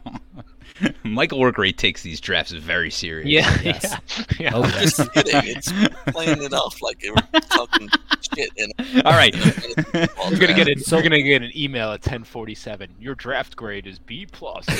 [1.04, 3.28] Michael Workrate takes these drafts very serious.
[3.28, 3.84] Yeah, Yes.
[4.18, 4.50] yeah, yeah.
[4.54, 4.96] Oh, yes.
[4.96, 5.34] Just kidding.
[5.44, 5.70] It's
[6.12, 7.88] playing it off like you were talking
[8.40, 8.50] shit.
[8.94, 9.34] In All right.
[9.94, 12.88] You're gonna get an, So- you're gonna get an email at 10:47.
[13.00, 14.66] Your draft grade is B plus.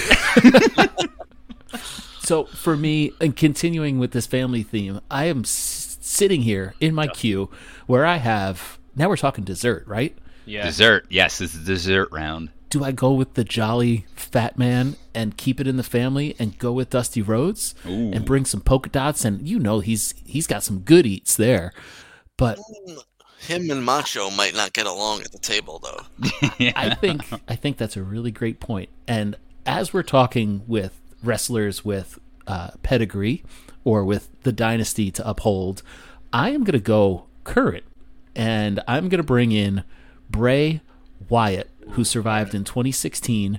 [2.22, 6.94] So for me, and continuing with this family theme, I am s- sitting here in
[6.94, 7.50] my queue
[7.86, 10.16] where I have now we're talking dessert, right?
[10.44, 10.64] yeah.
[10.64, 11.06] Dessert.
[11.10, 12.50] Yes, it's is dessert round.
[12.68, 16.56] Do I go with the jolly fat man and keep it in the family and
[16.58, 18.12] go with Dusty Rhodes Ooh.
[18.12, 21.72] and bring some polka dots and you know he's he's got some good eats there.
[22.36, 22.58] But
[23.40, 26.02] Him and Macho might not get along at the table, though.
[26.76, 28.90] I think I think that's a really great point.
[29.08, 33.42] And as we're talking with wrestlers with uh, pedigree
[33.82, 35.82] or with the dynasty to uphold,
[36.32, 37.84] I am going to go current,
[38.36, 39.84] and I'm going to bring in
[40.28, 40.82] Bray
[41.28, 43.58] Wyatt, who survived in 2016.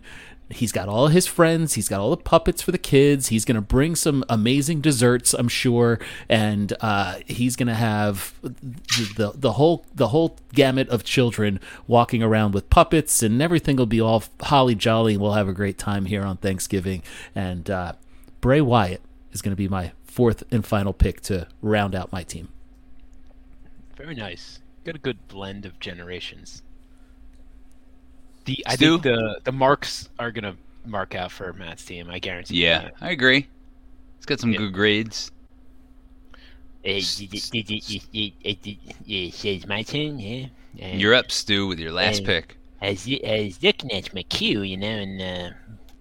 [0.52, 1.74] He's got all his friends.
[1.74, 3.28] He's got all the puppets for the kids.
[3.28, 8.34] He's going to bring some amazing desserts, I'm sure, and uh, he's going to have
[8.42, 13.76] the, the the whole the whole gamut of children walking around with puppets, and everything
[13.76, 15.14] will be all holly jolly.
[15.14, 17.04] and We'll have a great time here on Thanksgiving.
[17.36, 17.94] And uh,
[18.42, 22.24] Bray Wyatt is going to be my fourth and final pick to round out my
[22.24, 22.50] team.
[23.96, 24.60] Very nice.
[24.84, 26.64] Got a good blend of generations.
[28.56, 29.00] The I Stu?
[29.00, 32.10] think the the marks are gonna mark out for Matt's team.
[32.10, 32.62] I guarantee.
[32.62, 32.94] Yeah, that.
[33.00, 33.48] I agree.
[34.18, 34.58] It's got some Yeah.
[34.60, 35.32] good grades.
[36.86, 37.00] Uh, uh,
[39.06, 40.48] it's my turn, yeah.
[40.82, 42.26] Uh, You're up, Stu, with your last Hey.
[42.26, 42.58] pick.
[42.82, 45.50] I was, I was looking at my queue, you know, and uh,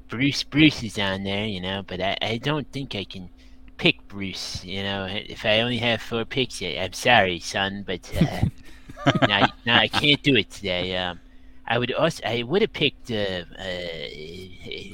[0.08, 3.28] Bruce Bruce is on there, you know, but I, I don't think I can
[3.76, 5.06] pick Bruce, you know.
[5.08, 10.22] If I only have four picks, I'm sorry, son, but uh, no, no, I can't
[10.22, 10.96] do it today.
[10.96, 11.20] Um,
[11.70, 14.08] I would also, I would have picked uh, uh,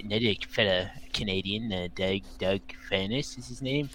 [0.04, 2.60] another fella Canadian, uh, Doug Doug
[2.90, 3.88] Furnas is his name,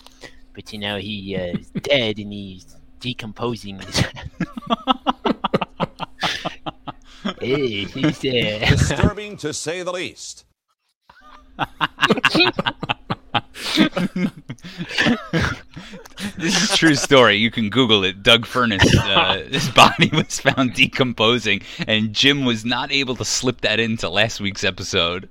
[0.55, 3.79] but you know he uh, is dead and he's decomposing.
[7.39, 10.45] hey, he's uh, Disturbing to say the least.
[16.37, 17.35] This is a true story.
[17.35, 18.21] You can Google it.
[18.23, 23.61] Doug Furnas, uh, his body was found decomposing, and Jim was not able to slip
[23.61, 25.29] that into last week's episode.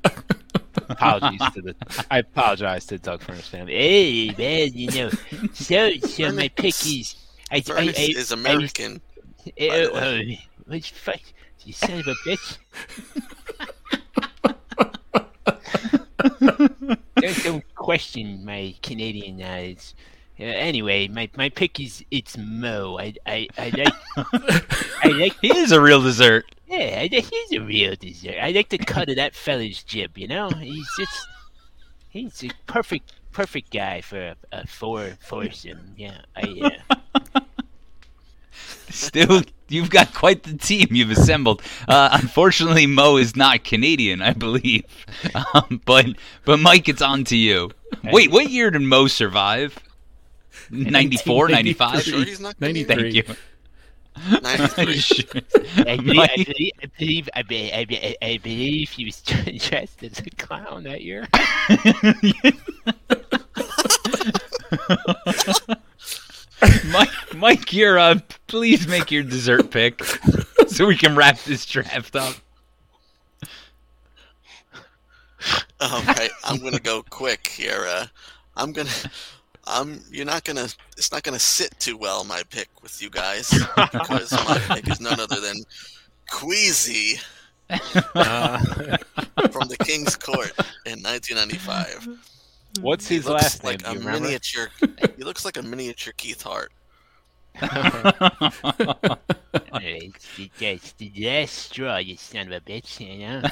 [0.88, 1.74] Apologies to the.
[2.10, 3.74] I apologize to Doug Furnas family.
[3.74, 5.10] Hey, man, you know,
[5.52, 7.14] so so my pick is.
[7.50, 9.00] I, I, Furnas I, is American.
[9.46, 10.20] I, by the uh, uh,
[10.66, 11.20] what fuck?
[11.64, 12.58] You son of a bitch!
[16.40, 19.96] don't, don't question my Canadian eyes.
[20.38, 22.96] Uh, anyway, my, my pick is it's Mo.
[23.00, 23.94] I I, I like
[25.02, 26.44] I like He is a real dessert.
[26.68, 27.00] yeah.
[27.00, 28.36] I, he's a real dessert.
[28.40, 30.16] I like the cut of that fella's jib.
[30.16, 31.26] You know, he's just
[32.10, 35.94] he's a perfect perfect guy for a, a four foursome.
[35.96, 36.78] Yeah, I.
[37.34, 37.40] Uh,
[38.88, 41.62] Stu, you've got quite the team you've assembled.
[41.88, 44.84] Uh, unfortunately, Mo is not Canadian, I believe.
[45.54, 46.06] Um, but
[46.44, 47.70] but Mike, it's on to you.
[48.04, 49.78] Wait, what year did Mo survive?
[50.70, 52.02] 94, 95?
[52.02, 53.22] Sure he's not gonna be- Thank you.
[54.16, 60.30] I believe, I believe, I believe, I be- I believe he was dressed as a
[60.30, 61.26] clown that year.
[66.86, 68.32] Mike, Mike, you're up.
[68.46, 70.02] Please make your dessert pick
[70.68, 72.34] so we can wrap this draft up.
[75.80, 77.86] All right, I'm gonna go quick here.
[77.88, 78.06] Uh,
[78.56, 78.90] I'm gonna,
[79.66, 80.02] I'm.
[80.10, 80.68] You're not gonna.
[80.98, 82.24] It's not gonna sit too well.
[82.24, 83.48] My pick with you guys
[83.92, 85.56] because my pick is none other than
[86.30, 87.18] Queasy
[88.14, 88.58] Uh,
[89.52, 90.52] from the King's Court
[90.86, 92.08] in 1995.
[92.80, 93.72] What's He his looks last name?
[93.72, 94.20] like Do a you remember?
[94.20, 94.68] miniature.
[95.16, 96.72] He looks like a miniature Keith Hart.
[99.82, 103.42] it's, the, it's the last straw, you son of a bitch, you know?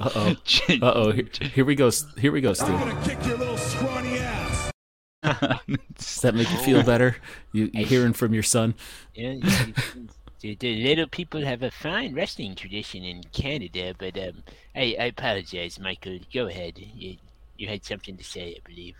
[0.00, 0.34] Uh oh.
[0.82, 1.10] Uh oh.
[1.12, 1.90] Here, here we go.
[2.18, 2.66] Here we go, Stu.
[3.04, 4.70] kick your little scrawny ass.
[5.22, 7.16] Does that make you feel better?
[7.52, 8.74] You, you hearing from your son?
[9.14, 9.40] Yeah, you-
[9.94, 10.08] you-
[10.40, 14.42] the, the little people have a fine wrestling tradition in Canada, but um,
[14.74, 16.18] I, I apologize, Michael.
[16.32, 16.74] Go ahead.
[16.78, 17.16] You,
[17.56, 18.94] you had something to say, I believe.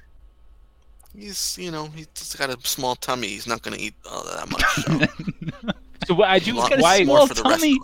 [1.16, 3.28] He's, you know, he's just got a small tummy.
[3.28, 4.64] He's not gonna eat all that much.
[4.74, 5.70] So.
[6.06, 6.52] So what I do.
[6.54, 7.02] He's got a Why?
[7.02, 7.78] small small for the rest tummy.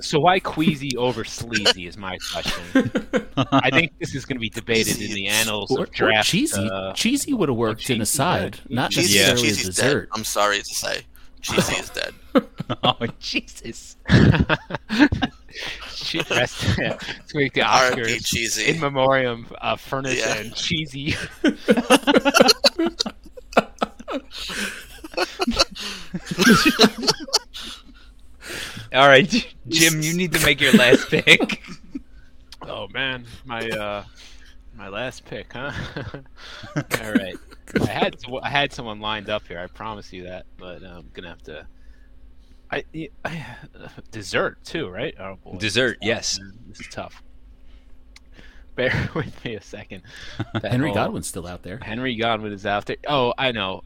[0.00, 2.90] So why queasy over sleazy is my question.
[3.52, 6.28] I think this is going to be debated in the annals Or, of or draft.
[6.28, 6.68] cheesy.
[6.72, 8.74] uh, cheesy would have worked in a side, yeah.
[8.74, 10.00] not Cheesy, necessarily a Cheesy's dessert.
[10.10, 10.18] dead.
[10.18, 11.02] I'm sorry to say,
[11.40, 12.14] Cheesy is dead.
[12.82, 13.96] oh, Jesus.
[15.94, 16.98] she dressed to
[17.34, 18.00] make the R.I.P.
[18.00, 18.68] Oscars Cheesy.
[18.70, 20.36] in memoriam of Furnas Yeah.
[20.38, 21.14] and Cheesy.
[28.94, 29.28] All right,
[29.68, 31.62] Jim, you need to make your last pick.
[32.62, 34.04] Oh man, my uh,
[34.74, 35.72] my last pick, huh?
[37.02, 37.36] All right,
[37.80, 39.58] I had I had someone lined up here.
[39.58, 41.66] I promise you that, but I'm gonna have to.
[42.70, 42.84] I,
[43.24, 43.46] I
[44.10, 45.14] dessert too, right?
[45.18, 46.40] Oh boy, Dessert, This yes.
[46.68, 47.22] This is tough.
[48.74, 50.02] Bear with me a second.
[50.62, 51.78] Henry whole- Godwinn's still out there.
[51.82, 52.96] Henry Godwinn is out there.
[53.08, 53.82] Oh, I know.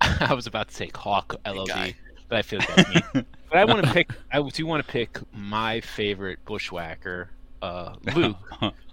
[0.00, 1.94] I was about to say Hawk LOD,
[2.28, 3.24] but I feel like that's me.
[3.48, 4.10] but I want to pick.
[4.32, 7.30] I do want to pick my favorite bushwhacker,
[7.62, 8.36] uh, Luke,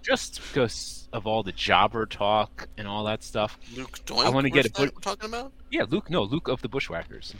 [0.02, 3.58] just because of all the jobber talk and all that stuff.
[3.76, 4.24] Luke Doink.
[4.26, 5.52] I wanna get a where's that put- we're talking about.
[5.70, 6.10] Yeah, Luke.
[6.10, 7.34] No, Luke of the Bushwhackers.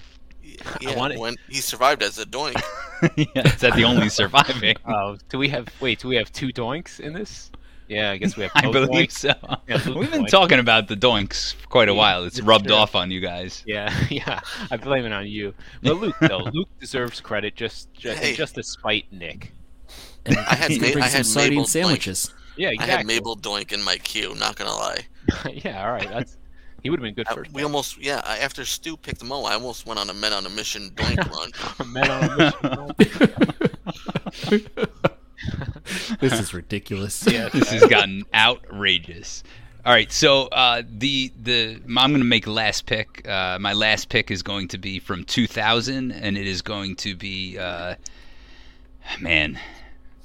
[0.80, 1.18] Yeah, want it.
[1.18, 2.54] when he survived as a Doink.
[3.16, 4.76] yeah, is that the only surviving?
[4.86, 5.68] Oh, do we have?
[5.80, 7.50] Wait, do we have two doinks in this?
[7.86, 8.52] Yeah, I guess we have.
[8.54, 9.12] I believe doinks.
[9.12, 9.32] so.
[9.66, 10.28] Yeah, We've been Doink.
[10.28, 12.24] talking about the doinks for quite a Yeah, while.
[12.24, 12.74] It's it's rubbed true.
[12.76, 13.62] off on you guys.
[13.66, 14.40] Yeah, yeah.
[14.70, 15.54] I blame it on you.
[15.82, 18.34] But Luke, though, Luke deserves credit just just, Hey.
[18.34, 19.52] just to spite Nick.
[20.28, 21.68] And I had he Ma- bring I some had sardine Mabel Blanc.
[21.70, 22.34] sandwiches.
[22.56, 24.34] Yeah, I had Mabel Doink in my queue.
[24.36, 25.06] Not gonna lie.
[25.52, 26.08] yeah, all right.
[26.08, 26.36] That's
[26.82, 27.52] he would have been good I- first.
[27.52, 28.20] we almost, yeah.
[28.24, 31.28] I, after Stu picked Mo, I almost went on a Men on a Mission Doink
[31.80, 31.92] run.
[31.92, 34.66] Men on a mission.
[36.20, 37.24] This is ridiculous.
[37.26, 39.42] yeah, this has gotten outrageous.
[39.86, 43.26] All right, so uh, the the I'm going to make last pick.
[43.26, 47.14] Uh, my last pick is going to be from 2000, and it is going to
[47.16, 47.94] be uh,
[49.20, 49.58] man.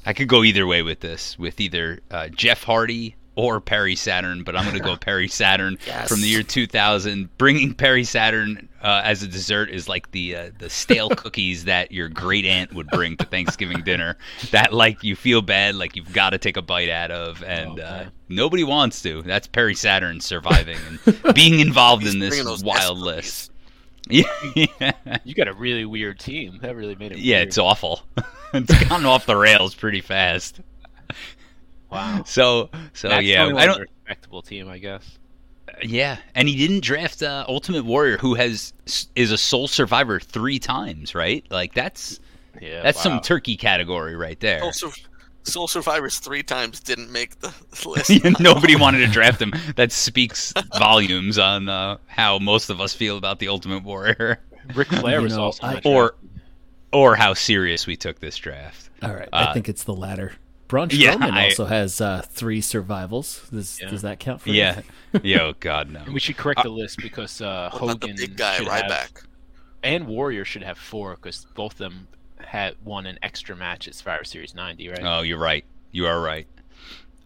[0.06, 4.44] I could go either way with this, with either uh, Jeff Hardy or Perry Saturn,
[4.44, 6.08] but I'm going to go Perry Saturn Yes.
[6.08, 7.36] from the year 2000.
[7.39, 11.92] Bringing Perry Saturn uh, as a dessert is like the uh, the stale cookies that
[11.92, 14.18] your great aunt would bring to Thanksgiving dinner.
[14.52, 17.80] That like you feel bad, like you've got to take a bite out of, and
[17.80, 19.24] uh, nobody wants to.
[19.24, 23.52] That's Perry Saturn surviving and being involved in this wild list.
[24.10, 24.24] Yeah,
[24.56, 24.92] yeah,
[25.24, 26.60] you got a really weird team.
[26.62, 27.20] That really made it.
[27.20, 27.48] yeah, weird.
[27.48, 28.02] it's awful.
[28.54, 30.60] it's gone off the rails pretty fast.
[31.89, 32.24] wow.
[32.26, 33.80] So, so That's yeah, I don't.
[33.82, 35.18] respectable team, I guess.
[35.82, 38.74] Yeah, and he didn't draft uh, Ultimate Warrior, who has
[39.16, 41.46] is a sole survivor three times, right?
[41.50, 42.20] Like that's
[42.62, 43.04] Yeah, that's wow.
[43.04, 44.60] some turkey category right there.
[44.60, 45.02] Soul, Sur-
[45.44, 47.54] Soul Survivors three times didn't make the
[47.88, 48.12] list.
[48.40, 49.54] Nobody wanted to draft him.
[49.76, 54.40] That speaks volumes on uh, how most of us feel about the Ultimate Warrior,
[54.76, 56.16] Ric Flair was know, also I- or
[56.92, 58.90] or how serious we took this draft.
[59.02, 60.34] All right, Uh, I think it's the latter.
[60.68, 63.48] Braun yeah, Strowman I- also has uh, three survivals.
[63.52, 63.90] Does, Yeah.
[63.90, 64.82] does that count for Yeah,
[65.14, 65.22] anything?
[65.26, 66.00] yo, God no.
[66.02, 68.68] And we should correct the list because uh, What about the Hogan big guy should
[68.68, 69.24] right have, back?
[69.84, 72.08] and Warrior should have four because both of them
[72.54, 75.00] had won an extra match at Survivor Series 90, right?
[75.02, 75.66] Oh, you're right.
[75.92, 76.46] You are right.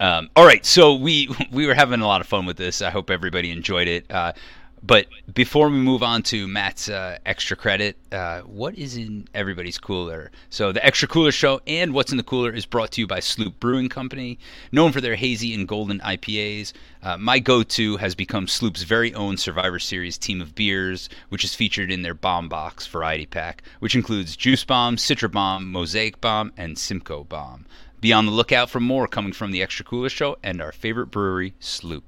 [0.00, 2.80] Um, all right, so we we were having a lot of fun with this.
[2.80, 4.10] I hope everybody enjoyed it.
[4.10, 4.32] Uh,
[4.82, 9.78] but before we move on to Matt's uh, extra credit, uh, what is in everybody's
[9.78, 10.30] cooler?
[10.50, 13.20] So the extra cooler show and what's in the cooler is brought to you by
[13.20, 14.38] Sloop Brewing Company,
[14.72, 16.72] known for their hazy and golden IPAs.
[17.02, 21.54] Uh, my go-to has become Sloop's very own Survivor Series team of beers, which is
[21.54, 26.52] featured in their Bomb Box variety pack, which includes Juice Bomb, Citra Bomb, Mosaic Bomb,
[26.56, 27.66] and Simcoe Bomb.
[28.00, 31.08] Be on the lookout for more coming from the Extra Cooler Show and our favorite
[31.08, 32.07] brewery, Sloop.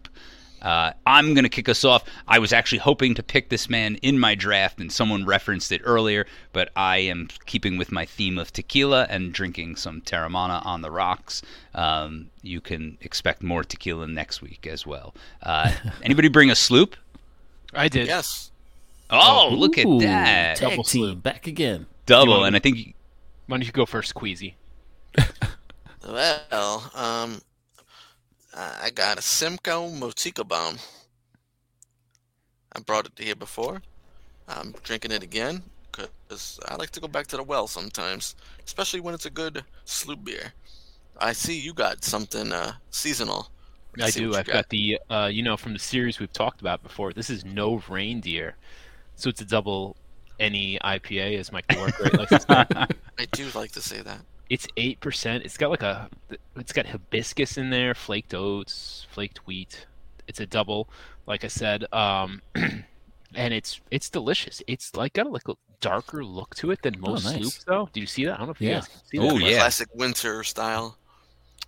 [0.63, 2.05] Uh, I'm going to kick us off.
[2.29, 5.81] I was actually hoping to pick this man in my draft, and someone referenced it
[5.85, 10.83] earlier, but I am keeping with my theme of tequila and drinking some Teremana on
[10.83, 11.43] the rocks.
[11.75, 15.15] Um, you can expect more tequila next week as well.
[15.43, 16.97] Uh, anybody bring a sloop?
[17.75, 18.07] I did.
[18.07, 18.51] Yes.
[19.11, 20.59] Oh, look at that.
[20.59, 21.23] Double team sloop.
[21.23, 21.87] back again.
[22.07, 22.95] Double, and I think
[23.47, 24.57] Why don't you go first, Queasy?
[26.07, 27.43] Well, um,
[28.55, 30.79] I I got a Simcoe Motica bomb.
[32.73, 33.83] I brought it here before.
[34.49, 38.35] I'm drinking it again because I like to go back to the well sometimes,
[38.65, 40.53] especially when it's a good sloop beer.
[41.19, 43.51] I see you got something uh, seasonal.
[44.01, 44.35] I see do.
[44.35, 47.13] I've got the, uh, you know, from the series we've talked about before.
[47.13, 48.57] This is no reindeer,
[49.17, 49.97] so it's a double
[50.39, 52.87] any IPA, as my Worker likes to say.
[53.19, 54.21] I do like to say that.
[54.51, 55.45] It's eight percent.
[55.45, 56.11] It's got like a,
[56.57, 59.87] it's got hibiscus in there, flaked oats, flaked wheat.
[60.29, 60.89] It's a double,
[61.27, 64.61] like I said, um, and it's it's delicious.
[64.67, 67.35] It's like got a like a darker look to it than most nice.
[67.37, 67.89] sloops, though.
[67.93, 68.35] Do you see that?
[68.35, 68.75] I don't know if you Yeah.
[68.75, 69.41] guys can see Oh, that.
[69.41, 69.59] yeah.
[69.59, 70.99] Classic winter style.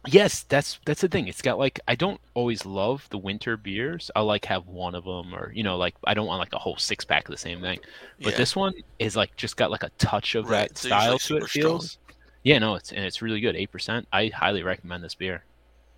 [0.04, 1.28] Yes, that's that's the thing.
[1.28, 4.10] It's got like I don't always love the winter beers.
[4.16, 6.58] I like have one of them, or you know, like I don't want like a
[6.58, 7.78] whole six pack of the same thing.
[8.24, 8.36] But Yeah.
[8.36, 11.36] this one is like just got like a touch of Right, that they're style to
[11.36, 11.44] it.
[11.44, 11.88] super strong.
[11.88, 11.98] Feels.
[12.44, 13.54] Yeah, no, it's and it's really good.
[13.56, 14.06] Eight percent.
[14.12, 15.44] I highly recommend this beer.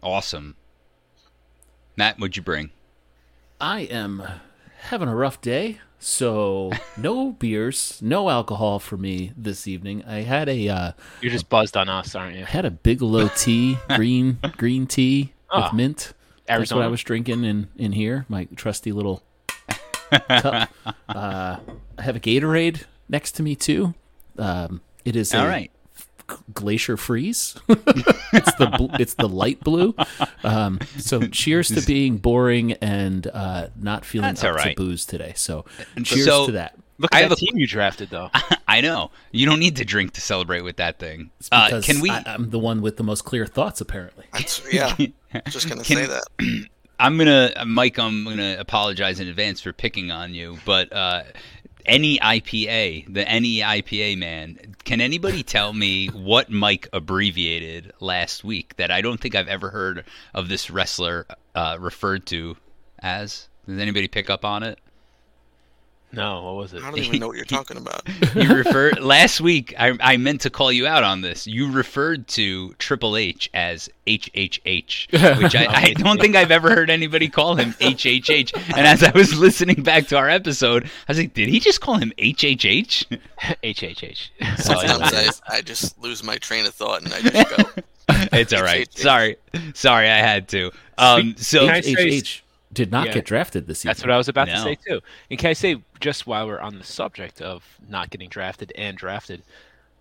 [0.03, 0.57] awesome.
[1.97, 2.71] Matt, what'd you bring?
[3.61, 4.23] I am
[4.81, 10.05] having a rough day, so no beers, no alcohol for me this evening.
[10.05, 12.43] I had a uh, You're just buzzed on us, aren't you?
[12.43, 16.13] I had a Bigelow tea, green green tea Ah, with mint.
[16.47, 19.23] That's what I was drinking in in here, my trusty little
[20.29, 20.69] cup.
[21.09, 21.59] Uh,
[21.99, 23.95] I have a Gatorade next to me too.
[24.39, 25.71] Um, it is a All right.
[26.53, 27.55] Glacier freeze.
[27.69, 29.95] it's the bl- it's the light blue.
[30.43, 34.77] Um, so cheers to being boring and uh, not feeling That's up all right.
[34.77, 35.33] to booze today.
[35.37, 35.65] So
[36.03, 36.79] cheers So- to that.
[36.97, 38.31] Look I at have that a- team you drafted, though.
[38.69, 39.11] I know.
[39.33, 41.31] You don't need to drink to celebrate with that thing.
[41.41, 42.09] It's Uh, can we?
[42.09, 44.27] I, I'm the one with the most clear thoughts, apparently.
[44.33, 44.95] That's, yeah,
[45.49, 46.23] just gonna Can- say that.
[47.01, 47.99] I'm gonna, Mike.
[47.99, 51.25] I'm gonna apologize in advance for picking on you, but uh,
[51.87, 58.77] any IPA, the any IPA man, can anybody tell me what Mike abbreviated last week
[58.77, 62.57] that I don't think I've ever heard of this wrestler uh, referred to
[63.01, 63.49] as?
[63.67, 64.79] Does anybody pick up on it?
[66.15, 66.83] No, what was it?
[66.83, 68.03] I don't even know what you're talking about.
[68.35, 69.75] You referred last week.
[69.79, 71.47] I, I meant to call you out on this.
[71.47, 76.91] You referred to Triple H as HHH, which I, I don't think I've ever heard
[76.91, 78.55] anybody call him HHH.
[78.77, 81.81] And as I was listening back to our episode, I was like, did he just
[81.81, 83.19] call him HHH?
[83.63, 84.59] HHH.
[84.59, 87.83] Sometimes I, I just lose my train of thought and I just go.
[88.33, 88.89] it's all right.
[88.89, 88.99] HHH.
[88.99, 89.37] Sorry,
[89.75, 90.71] sorry, I had to.
[90.99, 93.15] Um, so Can I HH did not Yeah.
[93.15, 93.89] get drafted this season.
[93.91, 95.01] That's what I was about to say too.
[95.31, 98.95] And can I say just while we're on the subject of not getting drafted and
[98.95, 99.43] drafted,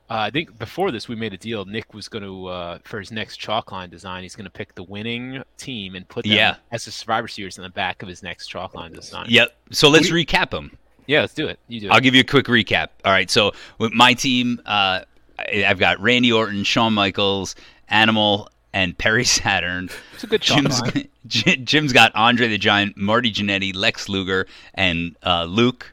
[0.10, 1.63] uh, I think before this we made a deal.
[1.63, 4.76] Nick was going to uh, for his next chalk line design, he's going to pick
[4.76, 6.56] the winning team and put them Yeah.
[6.74, 9.28] as a Survivor Series in the back of his next chalk line design.
[9.30, 9.56] Yep.
[9.72, 10.78] So let's recap them.
[11.08, 11.58] yeah, let's do it.
[11.70, 11.88] You do.
[11.88, 11.92] It.
[11.92, 12.02] I'll it.
[12.04, 12.89] give you a quick recap.
[13.06, 15.02] All right, so with my team, uh,
[15.39, 17.56] I- I've got Randy Orton, Shawn Michaels,
[17.88, 19.89] Animal, and Perry Saturn.
[20.16, 21.08] It's a good chalk Jim's, line.
[21.66, 25.93] Jim's got Andre the Giant, Marty Jannetty, Lex Luger, and uh, Luke.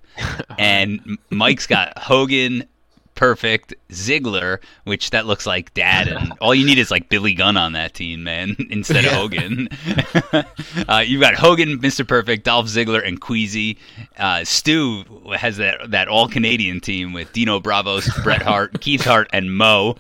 [0.59, 2.65] And Mike's got Hogan,
[3.21, 7.59] Perfect, Ziggler, which that looks like Dad, and all you need is like Billy Gunn
[7.59, 9.69] on that team, man, instead of Hogan.
[10.89, 12.09] uh, you've got Hogan, Mr.
[12.09, 13.77] Perfect, Dolph Ziggler, and Queasy.
[14.17, 15.05] Uh, Stu
[15.37, 19.97] has that that all Canadian team with Dino Bravos, Bret Hart, Keith Hart, and Mo.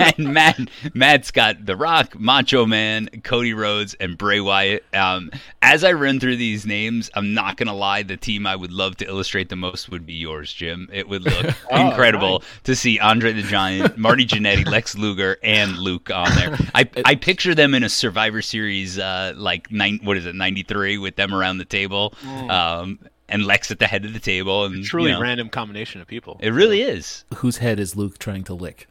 [0.00, 0.58] and Matt
[0.92, 4.84] Matt's got The Rock, Macho Man, Cody Rhodes, and Bray Wyatt.
[4.92, 5.30] Um,
[5.62, 8.96] as I run through these names, I'm not gonna lie, the team I would love
[8.96, 10.88] to illustrate the most would be yours, Jim.
[10.92, 12.23] It would look Oh, incredible
[12.64, 16.56] to see Andre the Giant, Marty Jannetty, Lex Luger, and Luke on there.
[16.74, 20.98] I I picture them in a Survivor Series, uh, like nine, what is it, '93,
[20.98, 22.14] with them around the table,
[22.48, 22.98] um,
[23.28, 26.06] and Lex at the head of the table, and Truly you know, random combination of
[26.06, 26.38] people.
[26.40, 27.24] It really is.
[27.36, 28.86] Whose head is Luke trying to lick?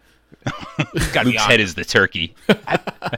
[0.93, 2.36] It's gotta be Luke's head is the turkey.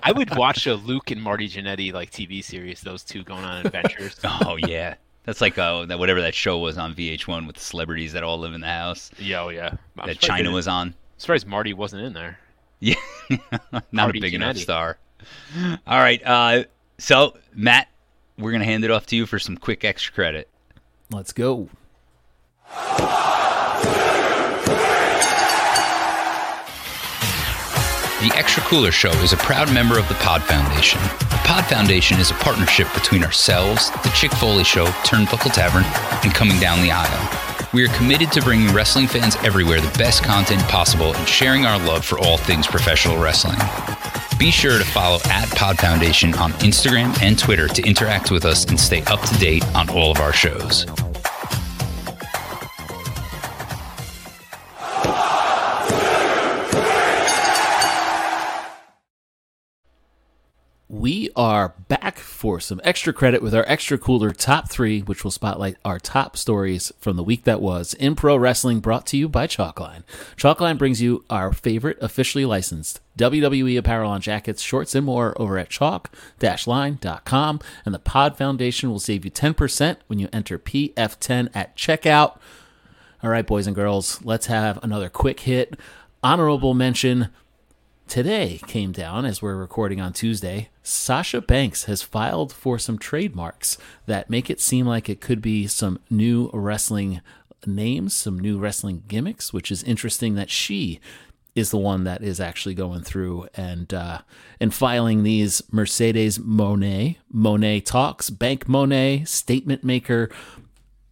[0.04, 2.82] I would watch a Luke and Marty Jannetty like TV series.
[2.82, 4.16] Those two going on adventures.
[4.26, 4.96] Oh yeah.
[5.26, 8.38] That's like uh, that whatever that show was on VH1 with the celebrities that all
[8.38, 9.76] live in the house Yeah, oh yeah.
[9.98, 10.94] I'm that Chyna was on.
[11.18, 12.40] Surprised Marty wasn't in there.
[12.80, 12.96] Yeah,
[13.72, 14.98] not Marty a big enough star.
[15.88, 16.66] All right, uh,
[16.98, 17.88] so Matt,
[18.38, 20.50] we're gonna hand it off to you for some quick extra credit.
[21.12, 21.70] Let's go.
[28.26, 31.00] The Extra Cooler Show is a proud member of the Pod Foundation.
[31.20, 35.84] The Pod Foundation is a partnership between ourselves, the Chick Foley Show, Turnbuckle Tavern,
[36.24, 37.68] and Coming Down the Aisle.
[37.72, 41.78] We are committed to bringing wrestling fans everywhere the best content possible and sharing our
[41.78, 43.60] love for all things professional wrestling.
[44.40, 48.66] Be sure to follow at Pod Foundation on Instagram and Twitter to interact with us
[48.66, 50.88] and stay up to date on all of our shows.
[61.36, 65.76] Are back for some extra credit with our extra cooler top three, which will spotlight
[65.84, 69.48] our top stories from the week that was in pro wrestling, brought to you by
[69.48, 70.04] Chalkline.
[70.38, 75.58] Chalkline brings you our favorite officially licensed WWE apparel on jackets, shorts, and more over
[75.58, 77.60] at chalk-line.com.
[77.86, 82.38] And the Pod Foundation will save you 10% when you enter PF10 at checkout.
[83.24, 85.80] All right, boys and girls, let's have another quick hit.
[86.24, 87.30] Honorable mention
[88.08, 90.70] today came down as we're recording on Tuesday.
[90.84, 95.68] Sasha Banks has filed for some trademarks that make it seem like it could be
[95.68, 97.22] some new wrestling
[97.66, 101.00] names, some new wrestling gimmicks, which is interesting that she
[101.56, 104.20] is the one that is actually going through and uh,
[104.60, 110.30] and filing these Mercedes Moné, Moné Talks, Bank Moné, Statement Maker.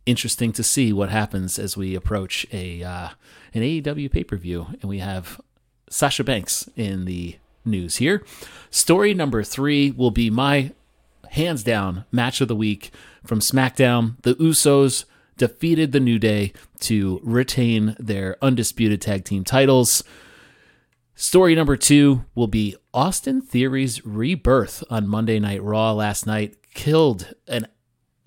[0.06, 3.10] Interesting to see what happens as we approach a uh,
[3.54, 5.39] an AEW pay per view, and we have
[5.94, 8.26] Sasha Banks in the news here.
[8.72, 10.72] Story number three will be my
[11.30, 12.91] hands down match of the week
[13.24, 14.16] from SmackDown.
[14.24, 15.06] The Usos
[15.38, 20.04] defeated the New Day to retain their undisputed tag team titles.
[21.14, 26.56] Story number two will be Austin Theory's rebirth on Monday Night Raw last night.
[26.74, 27.68] Killed an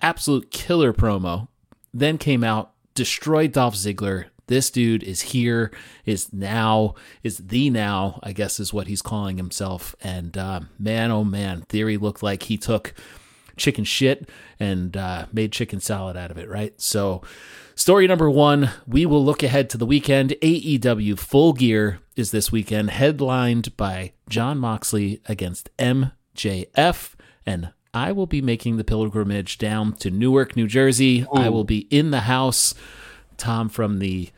[0.01, 1.49] absolute killer promo.
[1.93, 4.27] Then came out, destroyed Dolph Ziggler.
[4.47, 5.71] This dude is here,
[6.05, 9.95] is now, is the now, I guess is what he's calling himself.
[10.01, 12.93] And uh, man, oh man, Theory looked like he took
[13.57, 14.29] chicken shit
[14.59, 16.79] and uh, made chicken salad out of it, right?
[16.79, 17.21] So,
[17.75, 20.31] story number one, we will look ahead to the weekend.
[20.41, 27.15] AEW Full Gear is this weekend, headlined by Jon Moxley against MJF.
[27.45, 31.25] And I will be making the pilgrimage down to Newark, New Jersey.
[31.33, 32.73] I will be in the house.
[33.37, 34.29] Tom from the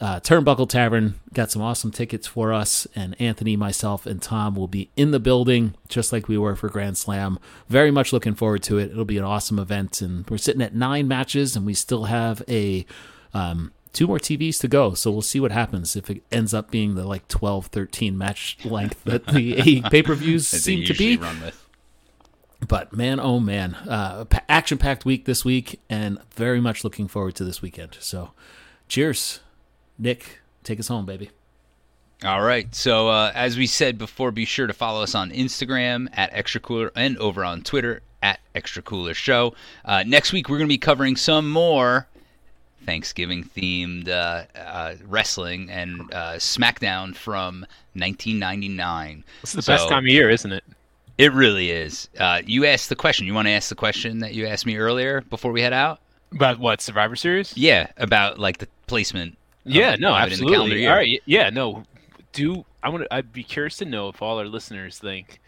[0.00, 4.68] uh, Turnbuckle Tavern got some awesome tickets for us, and Anthony, myself, and Tom will
[4.68, 7.38] be in the building just like we were for Grand Slam.
[7.68, 8.90] Very much looking forward to it.
[8.90, 12.42] It'll be an awesome event, and we're sitting at nine matches, and we still have
[12.48, 12.86] a
[13.32, 14.94] um, two more TVs to go.
[14.94, 18.58] So we'll see what happens if it ends up being the like 12, 13 match
[18.64, 21.16] length that the pay per views seem to be.
[21.16, 21.60] run with.
[22.66, 27.44] But man, oh man, uh, action-packed week this week, and very much looking forward to
[27.44, 27.96] this weekend.
[28.00, 28.30] So,
[28.88, 29.40] cheers,
[29.98, 30.40] Nick.
[30.62, 31.30] Take us home, baby.
[32.24, 32.72] All right.
[32.74, 36.60] So uh, as we said before, be sure to follow us on Instagram at Extra
[36.60, 39.54] Cooler and over on Twitter at Extra Cooler Show.
[39.84, 42.06] Uh, next week we're going to be covering some more
[42.86, 49.24] Thanksgiving themed uh, uh, wrestling and uh, SmackDown from 1999.
[49.42, 50.64] It's the So- best time of year, isn't it?
[51.16, 52.08] It really is.
[52.18, 53.24] Uh, you asked the question.
[53.26, 56.00] You want to ask the question that you asked me earlier before we head out?
[56.32, 57.56] About what Survivor Series?
[57.56, 59.38] Yeah, about like the placement.
[59.66, 60.80] Of- Yeah, no, of it in the calendar absolutely.
[60.80, 60.90] year.
[60.90, 61.84] All right, yeah, no.
[62.32, 63.14] Do I want to?
[63.14, 65.40] I'd be curious to know if all our listeners think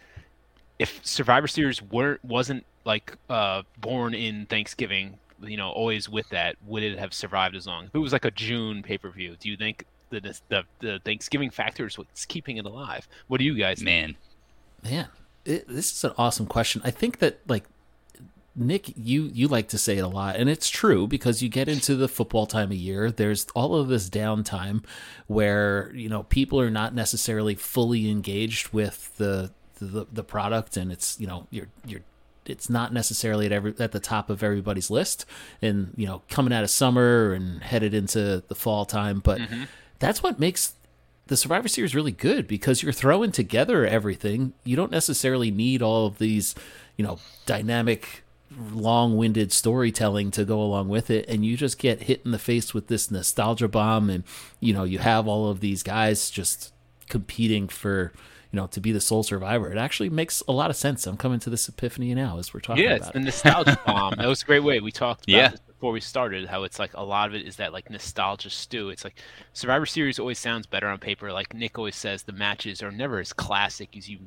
[0.78, 6.56] if Survivor Series weren't wasn't like uh, born in Thanksgiving, you know, always with that,
[6.66, 7.86] would it have survived as long?
[7.86, 11.00] If it was like a June pay per view, do you think the, the the
[11.04, 13.08] Thanksgiving factor is what's keeping it alive?
[13.26, 13.84] What do you guys think?
[13.86, 14.16] Man,
[14.84, 15.08] Man,
[15.44, 16.80] it, this is an awesome question.
[16.84, 17.64] I think that like
[18.56, 21.68] Nick, you you like to say it a lot, and it's true because you get
[21.68, 23.10] into the football time of year.
[23.10, 24.84] There's all of this downtime
[25.26, 30.90] where you know people are not necessarily fully engaged with the the, the product, and
[30.90, 32.00] it's you know you're you're
[32.46, 35.26] it's not necessarily at every at the top of everybody's list,
[35.60, 39.64] and you know coming out of summer and headed into the fall time, but mm-hmm.
[39.98, 40.74] that's what makes
[41.26, 44.52] the Survivor Series really good because you're throwing together everything.
[44.64, 46.54] You don't necessarily need all of these,
[46.96, 48.22] you know, dynamic,
[48.72, 52.72] long-winded storytelling to go along with it, and you just get hit in the face
[52.74, 54.24] with this nostalgia bomb, and
[54.60, 56.72] you know, you have all of these guys just
[57.08, 58.12] competing for
[58.52, 59.70] you know to be the sole survivor.
[59.70, 61.06] It actually makes a lot of sense.
[61.06, 64.14] I'm coming to this epiphany now as we're talking yeah, it's about the nostalgia bomb.
[64.16, 64.80] That was a great way.
[64.80, 65.48] We talked about Yeah.
[65.50, 68.48] this before we started, how it's like a lot of it is that like nostalgia
[68.50, 68.88] stew.
[68.88, 69.16] It's like
[69.52, 71.32] Survivor Series always sounds better on paper.
[71.32, 74.18] Like Nick always says, the matches are never as classic as you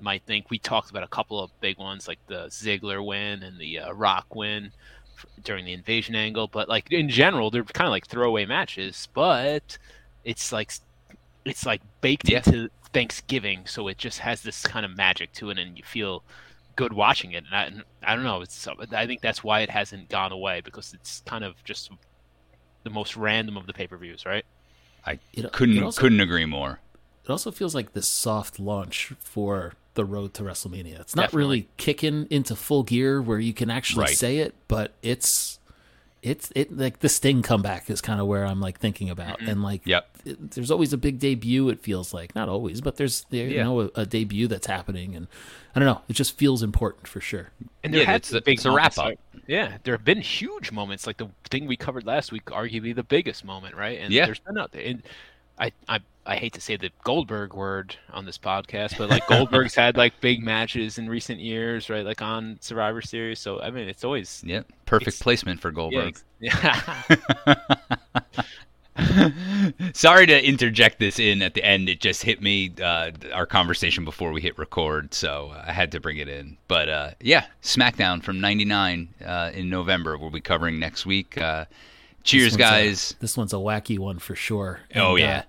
[0.00, 0.50] might think.
[0.50, 3.92] We talked about a couple of big ones like the Ziggler win and the uh,
[3.92, 4.70] Rock win
[5.16, 9.08] f- during the invasion angle, but like in general, they're kind of like throwaway matches.
[9.14, 9.78] But
[10.24, 10.72] it's like
[11.44, 12.38] it's like baked Yeah.
[12.38, 16.22] into Thanksgiving, so it just has this kind of magic to it, and you feel
[16.76, 17.44] good watching it.
[17.46, 18.40] And I, and I don't know.
[18.42, 21.90] It's I think that's why it hasn't gone away because it's kind of just
[22.84, 24.44] the most random of the pay per views, right?
[25.04, 26.80] I It- couldn't it also- couldn't agree more.
[27.28, 30.98] It also feels like this soft launch for the road to WrestleMania.
[30.98, 31.38] It's not Definitely.
[31.38, 34.16] really kicking into full gear where you can actually Right.
[34.16, 35.58] say it, but it's
[36.20, 39.50] it's it like the Sting comeback is kind of where I'm like thinking about, mm-hmm.
[39.50, 40.08] and like Yep.
[40.24, 41.68] it- there's always a big debut.
[41.68, 45.14] It feels like not always, but there's there, you know a, a debut that's happening,
[45.14, 45.28] and
[45.76, 46.00] I don't know.
[46.08, 47.50] It just feels important for sure.
[47.84, 49.04] And there Yeah, have it's a- big it's a wrap-up.
[49.04, 52.94] like- yeah, there have been huge moments, like the thing we covered last week, arguably
[52.94, 53.98] the biggest moment, right?
[54.00, 54.24] And Yeah.
[54.26, 54.82] there's been out there.
[54.84, 55.02] And
[55.58, 59.74] I, I, I hate to say the Goldberg word on this podcast, but like Goldberg's
[59.74, 62.04] had like big matches in recent years, right?
[62.04, 63.40] Like on Survivor Series.
[63.40, 64.66] So I mean, it's always Yep.
[64.86, 66.08] Perfect placement for yeah, Goldberg.
[66.08, 67.02] ex- yeah.
[69.94, 71.88] Sorry to interject this in at the end.
[71.88, 76.00] It just hit me uh, our conversation before we hit record, so I had to
[76.00, 76.56] bring it in.
[76.66, 80.18] But uh, yeah, SmackDown from '99 uh, in November.
[80.18, 81.38] We'll be covering next week.
[82.24, 83.14] Cheers, This one's a- guys.
[83.20, 84.80] this one's a wacky one for sure.
[84.94, 85.38] Oh, yeah.
[85.38, 85.42] uh,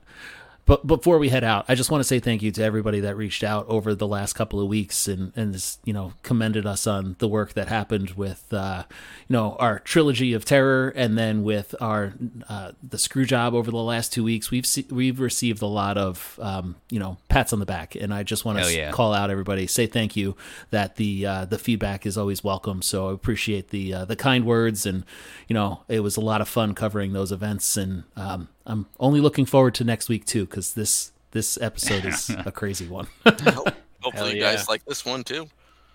[0.70, 3.17] but before we head out, I just want to say thank you to everybody that
[3.17, 7.15] reached out over the last couple of weeks and and you know commended us on
[7.17, 8.84] the work that happened with uh,
[9.28, 12.13] you know our trilogy of terror and then with our
[12.47, 14.51] uh, the screw job over the last two weeks.
[14.51, 18.13] We've se- we've received a lot of um, you know pats on the back, and
[18.13, 18.91] I just want to yeah.
[18.91, 20.38] call out everybody, say thank you.
[20.70, 22.84] That the uh, the feedback is always welcome.
[22.84, 25.03] So I appreciate the uh, the kind words, and
[25.47, 29.20] you know it was a lot of fun covering those events, and um, I'm only
[29.20, 33.07] looking forward to next week too, because this this episode is a crazy one.
[33.26, 33.76] Hopefully,
[34.13, 34.55] Hell you yeah.
[34.55, 35.47] guys like this one too.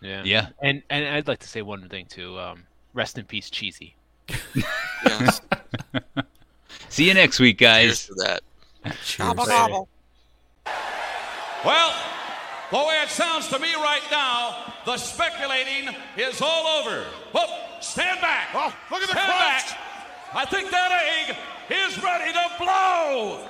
[0.03, 0.49] yeah, Yeah.
[0.61, 2.39] And and I'd like to say one thing too.
[2.39, 3.95] Um, rest in peace, Cheesy.
[6.89, 8.07] See you next week, guys.
[8.07, 8.09] Cheers guys.
[8.09, 8.15] to
[8.85, 8.95] that.
[9.05, 9.87] Cheers.
[11.65, 11.95] Well,
[12.71, 17.05] the way it sounds to me right now, the speculating is all over.
[17.33, 17.49] Whoop!
[17.81, 18.49] Stand back!
[18.55, 19.71] Oh, look at the Stand crunch!
[19.71, 19.79] back!
[20.37, 21.37] I think that egg
[21.71, 23.47] is ready to blow!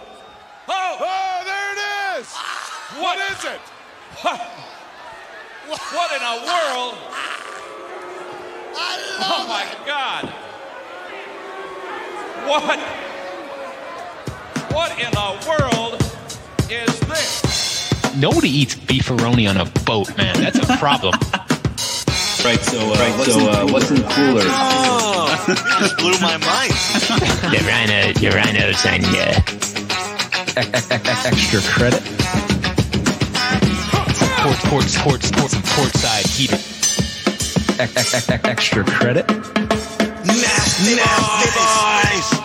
[0.68, 0.97] Oh!
[1.01, 2.30] Oh, there it is!
[3.01, 3.61] What is it?
[5.66, 6.95] What in a world?
[8.76, 10.28] oh my God!
[12.47, 12.78] What?
[14.74, 16.03] What in the world
[16.70, 18.14] is this?
[18.16, 20.35] Nobody eats beefaroni on a boat, man.
[20.39, 21.14] That's a problem.
[22.45, 24.42] Right, so, uh, right, so, uh, what's in the cooler?
[24.45, 26.72] Oh, you just blew my mind.
[27.51, 29.40] The rhino, the rhinos on uh,
[31.24, 32.03] extra credit.
[34.42, 36.59] port, port, port, port, port side heater.
[38.47, 39.26] Extra credit.
[40.26, 40.97] Nasty
[41.57, 42.43] boys!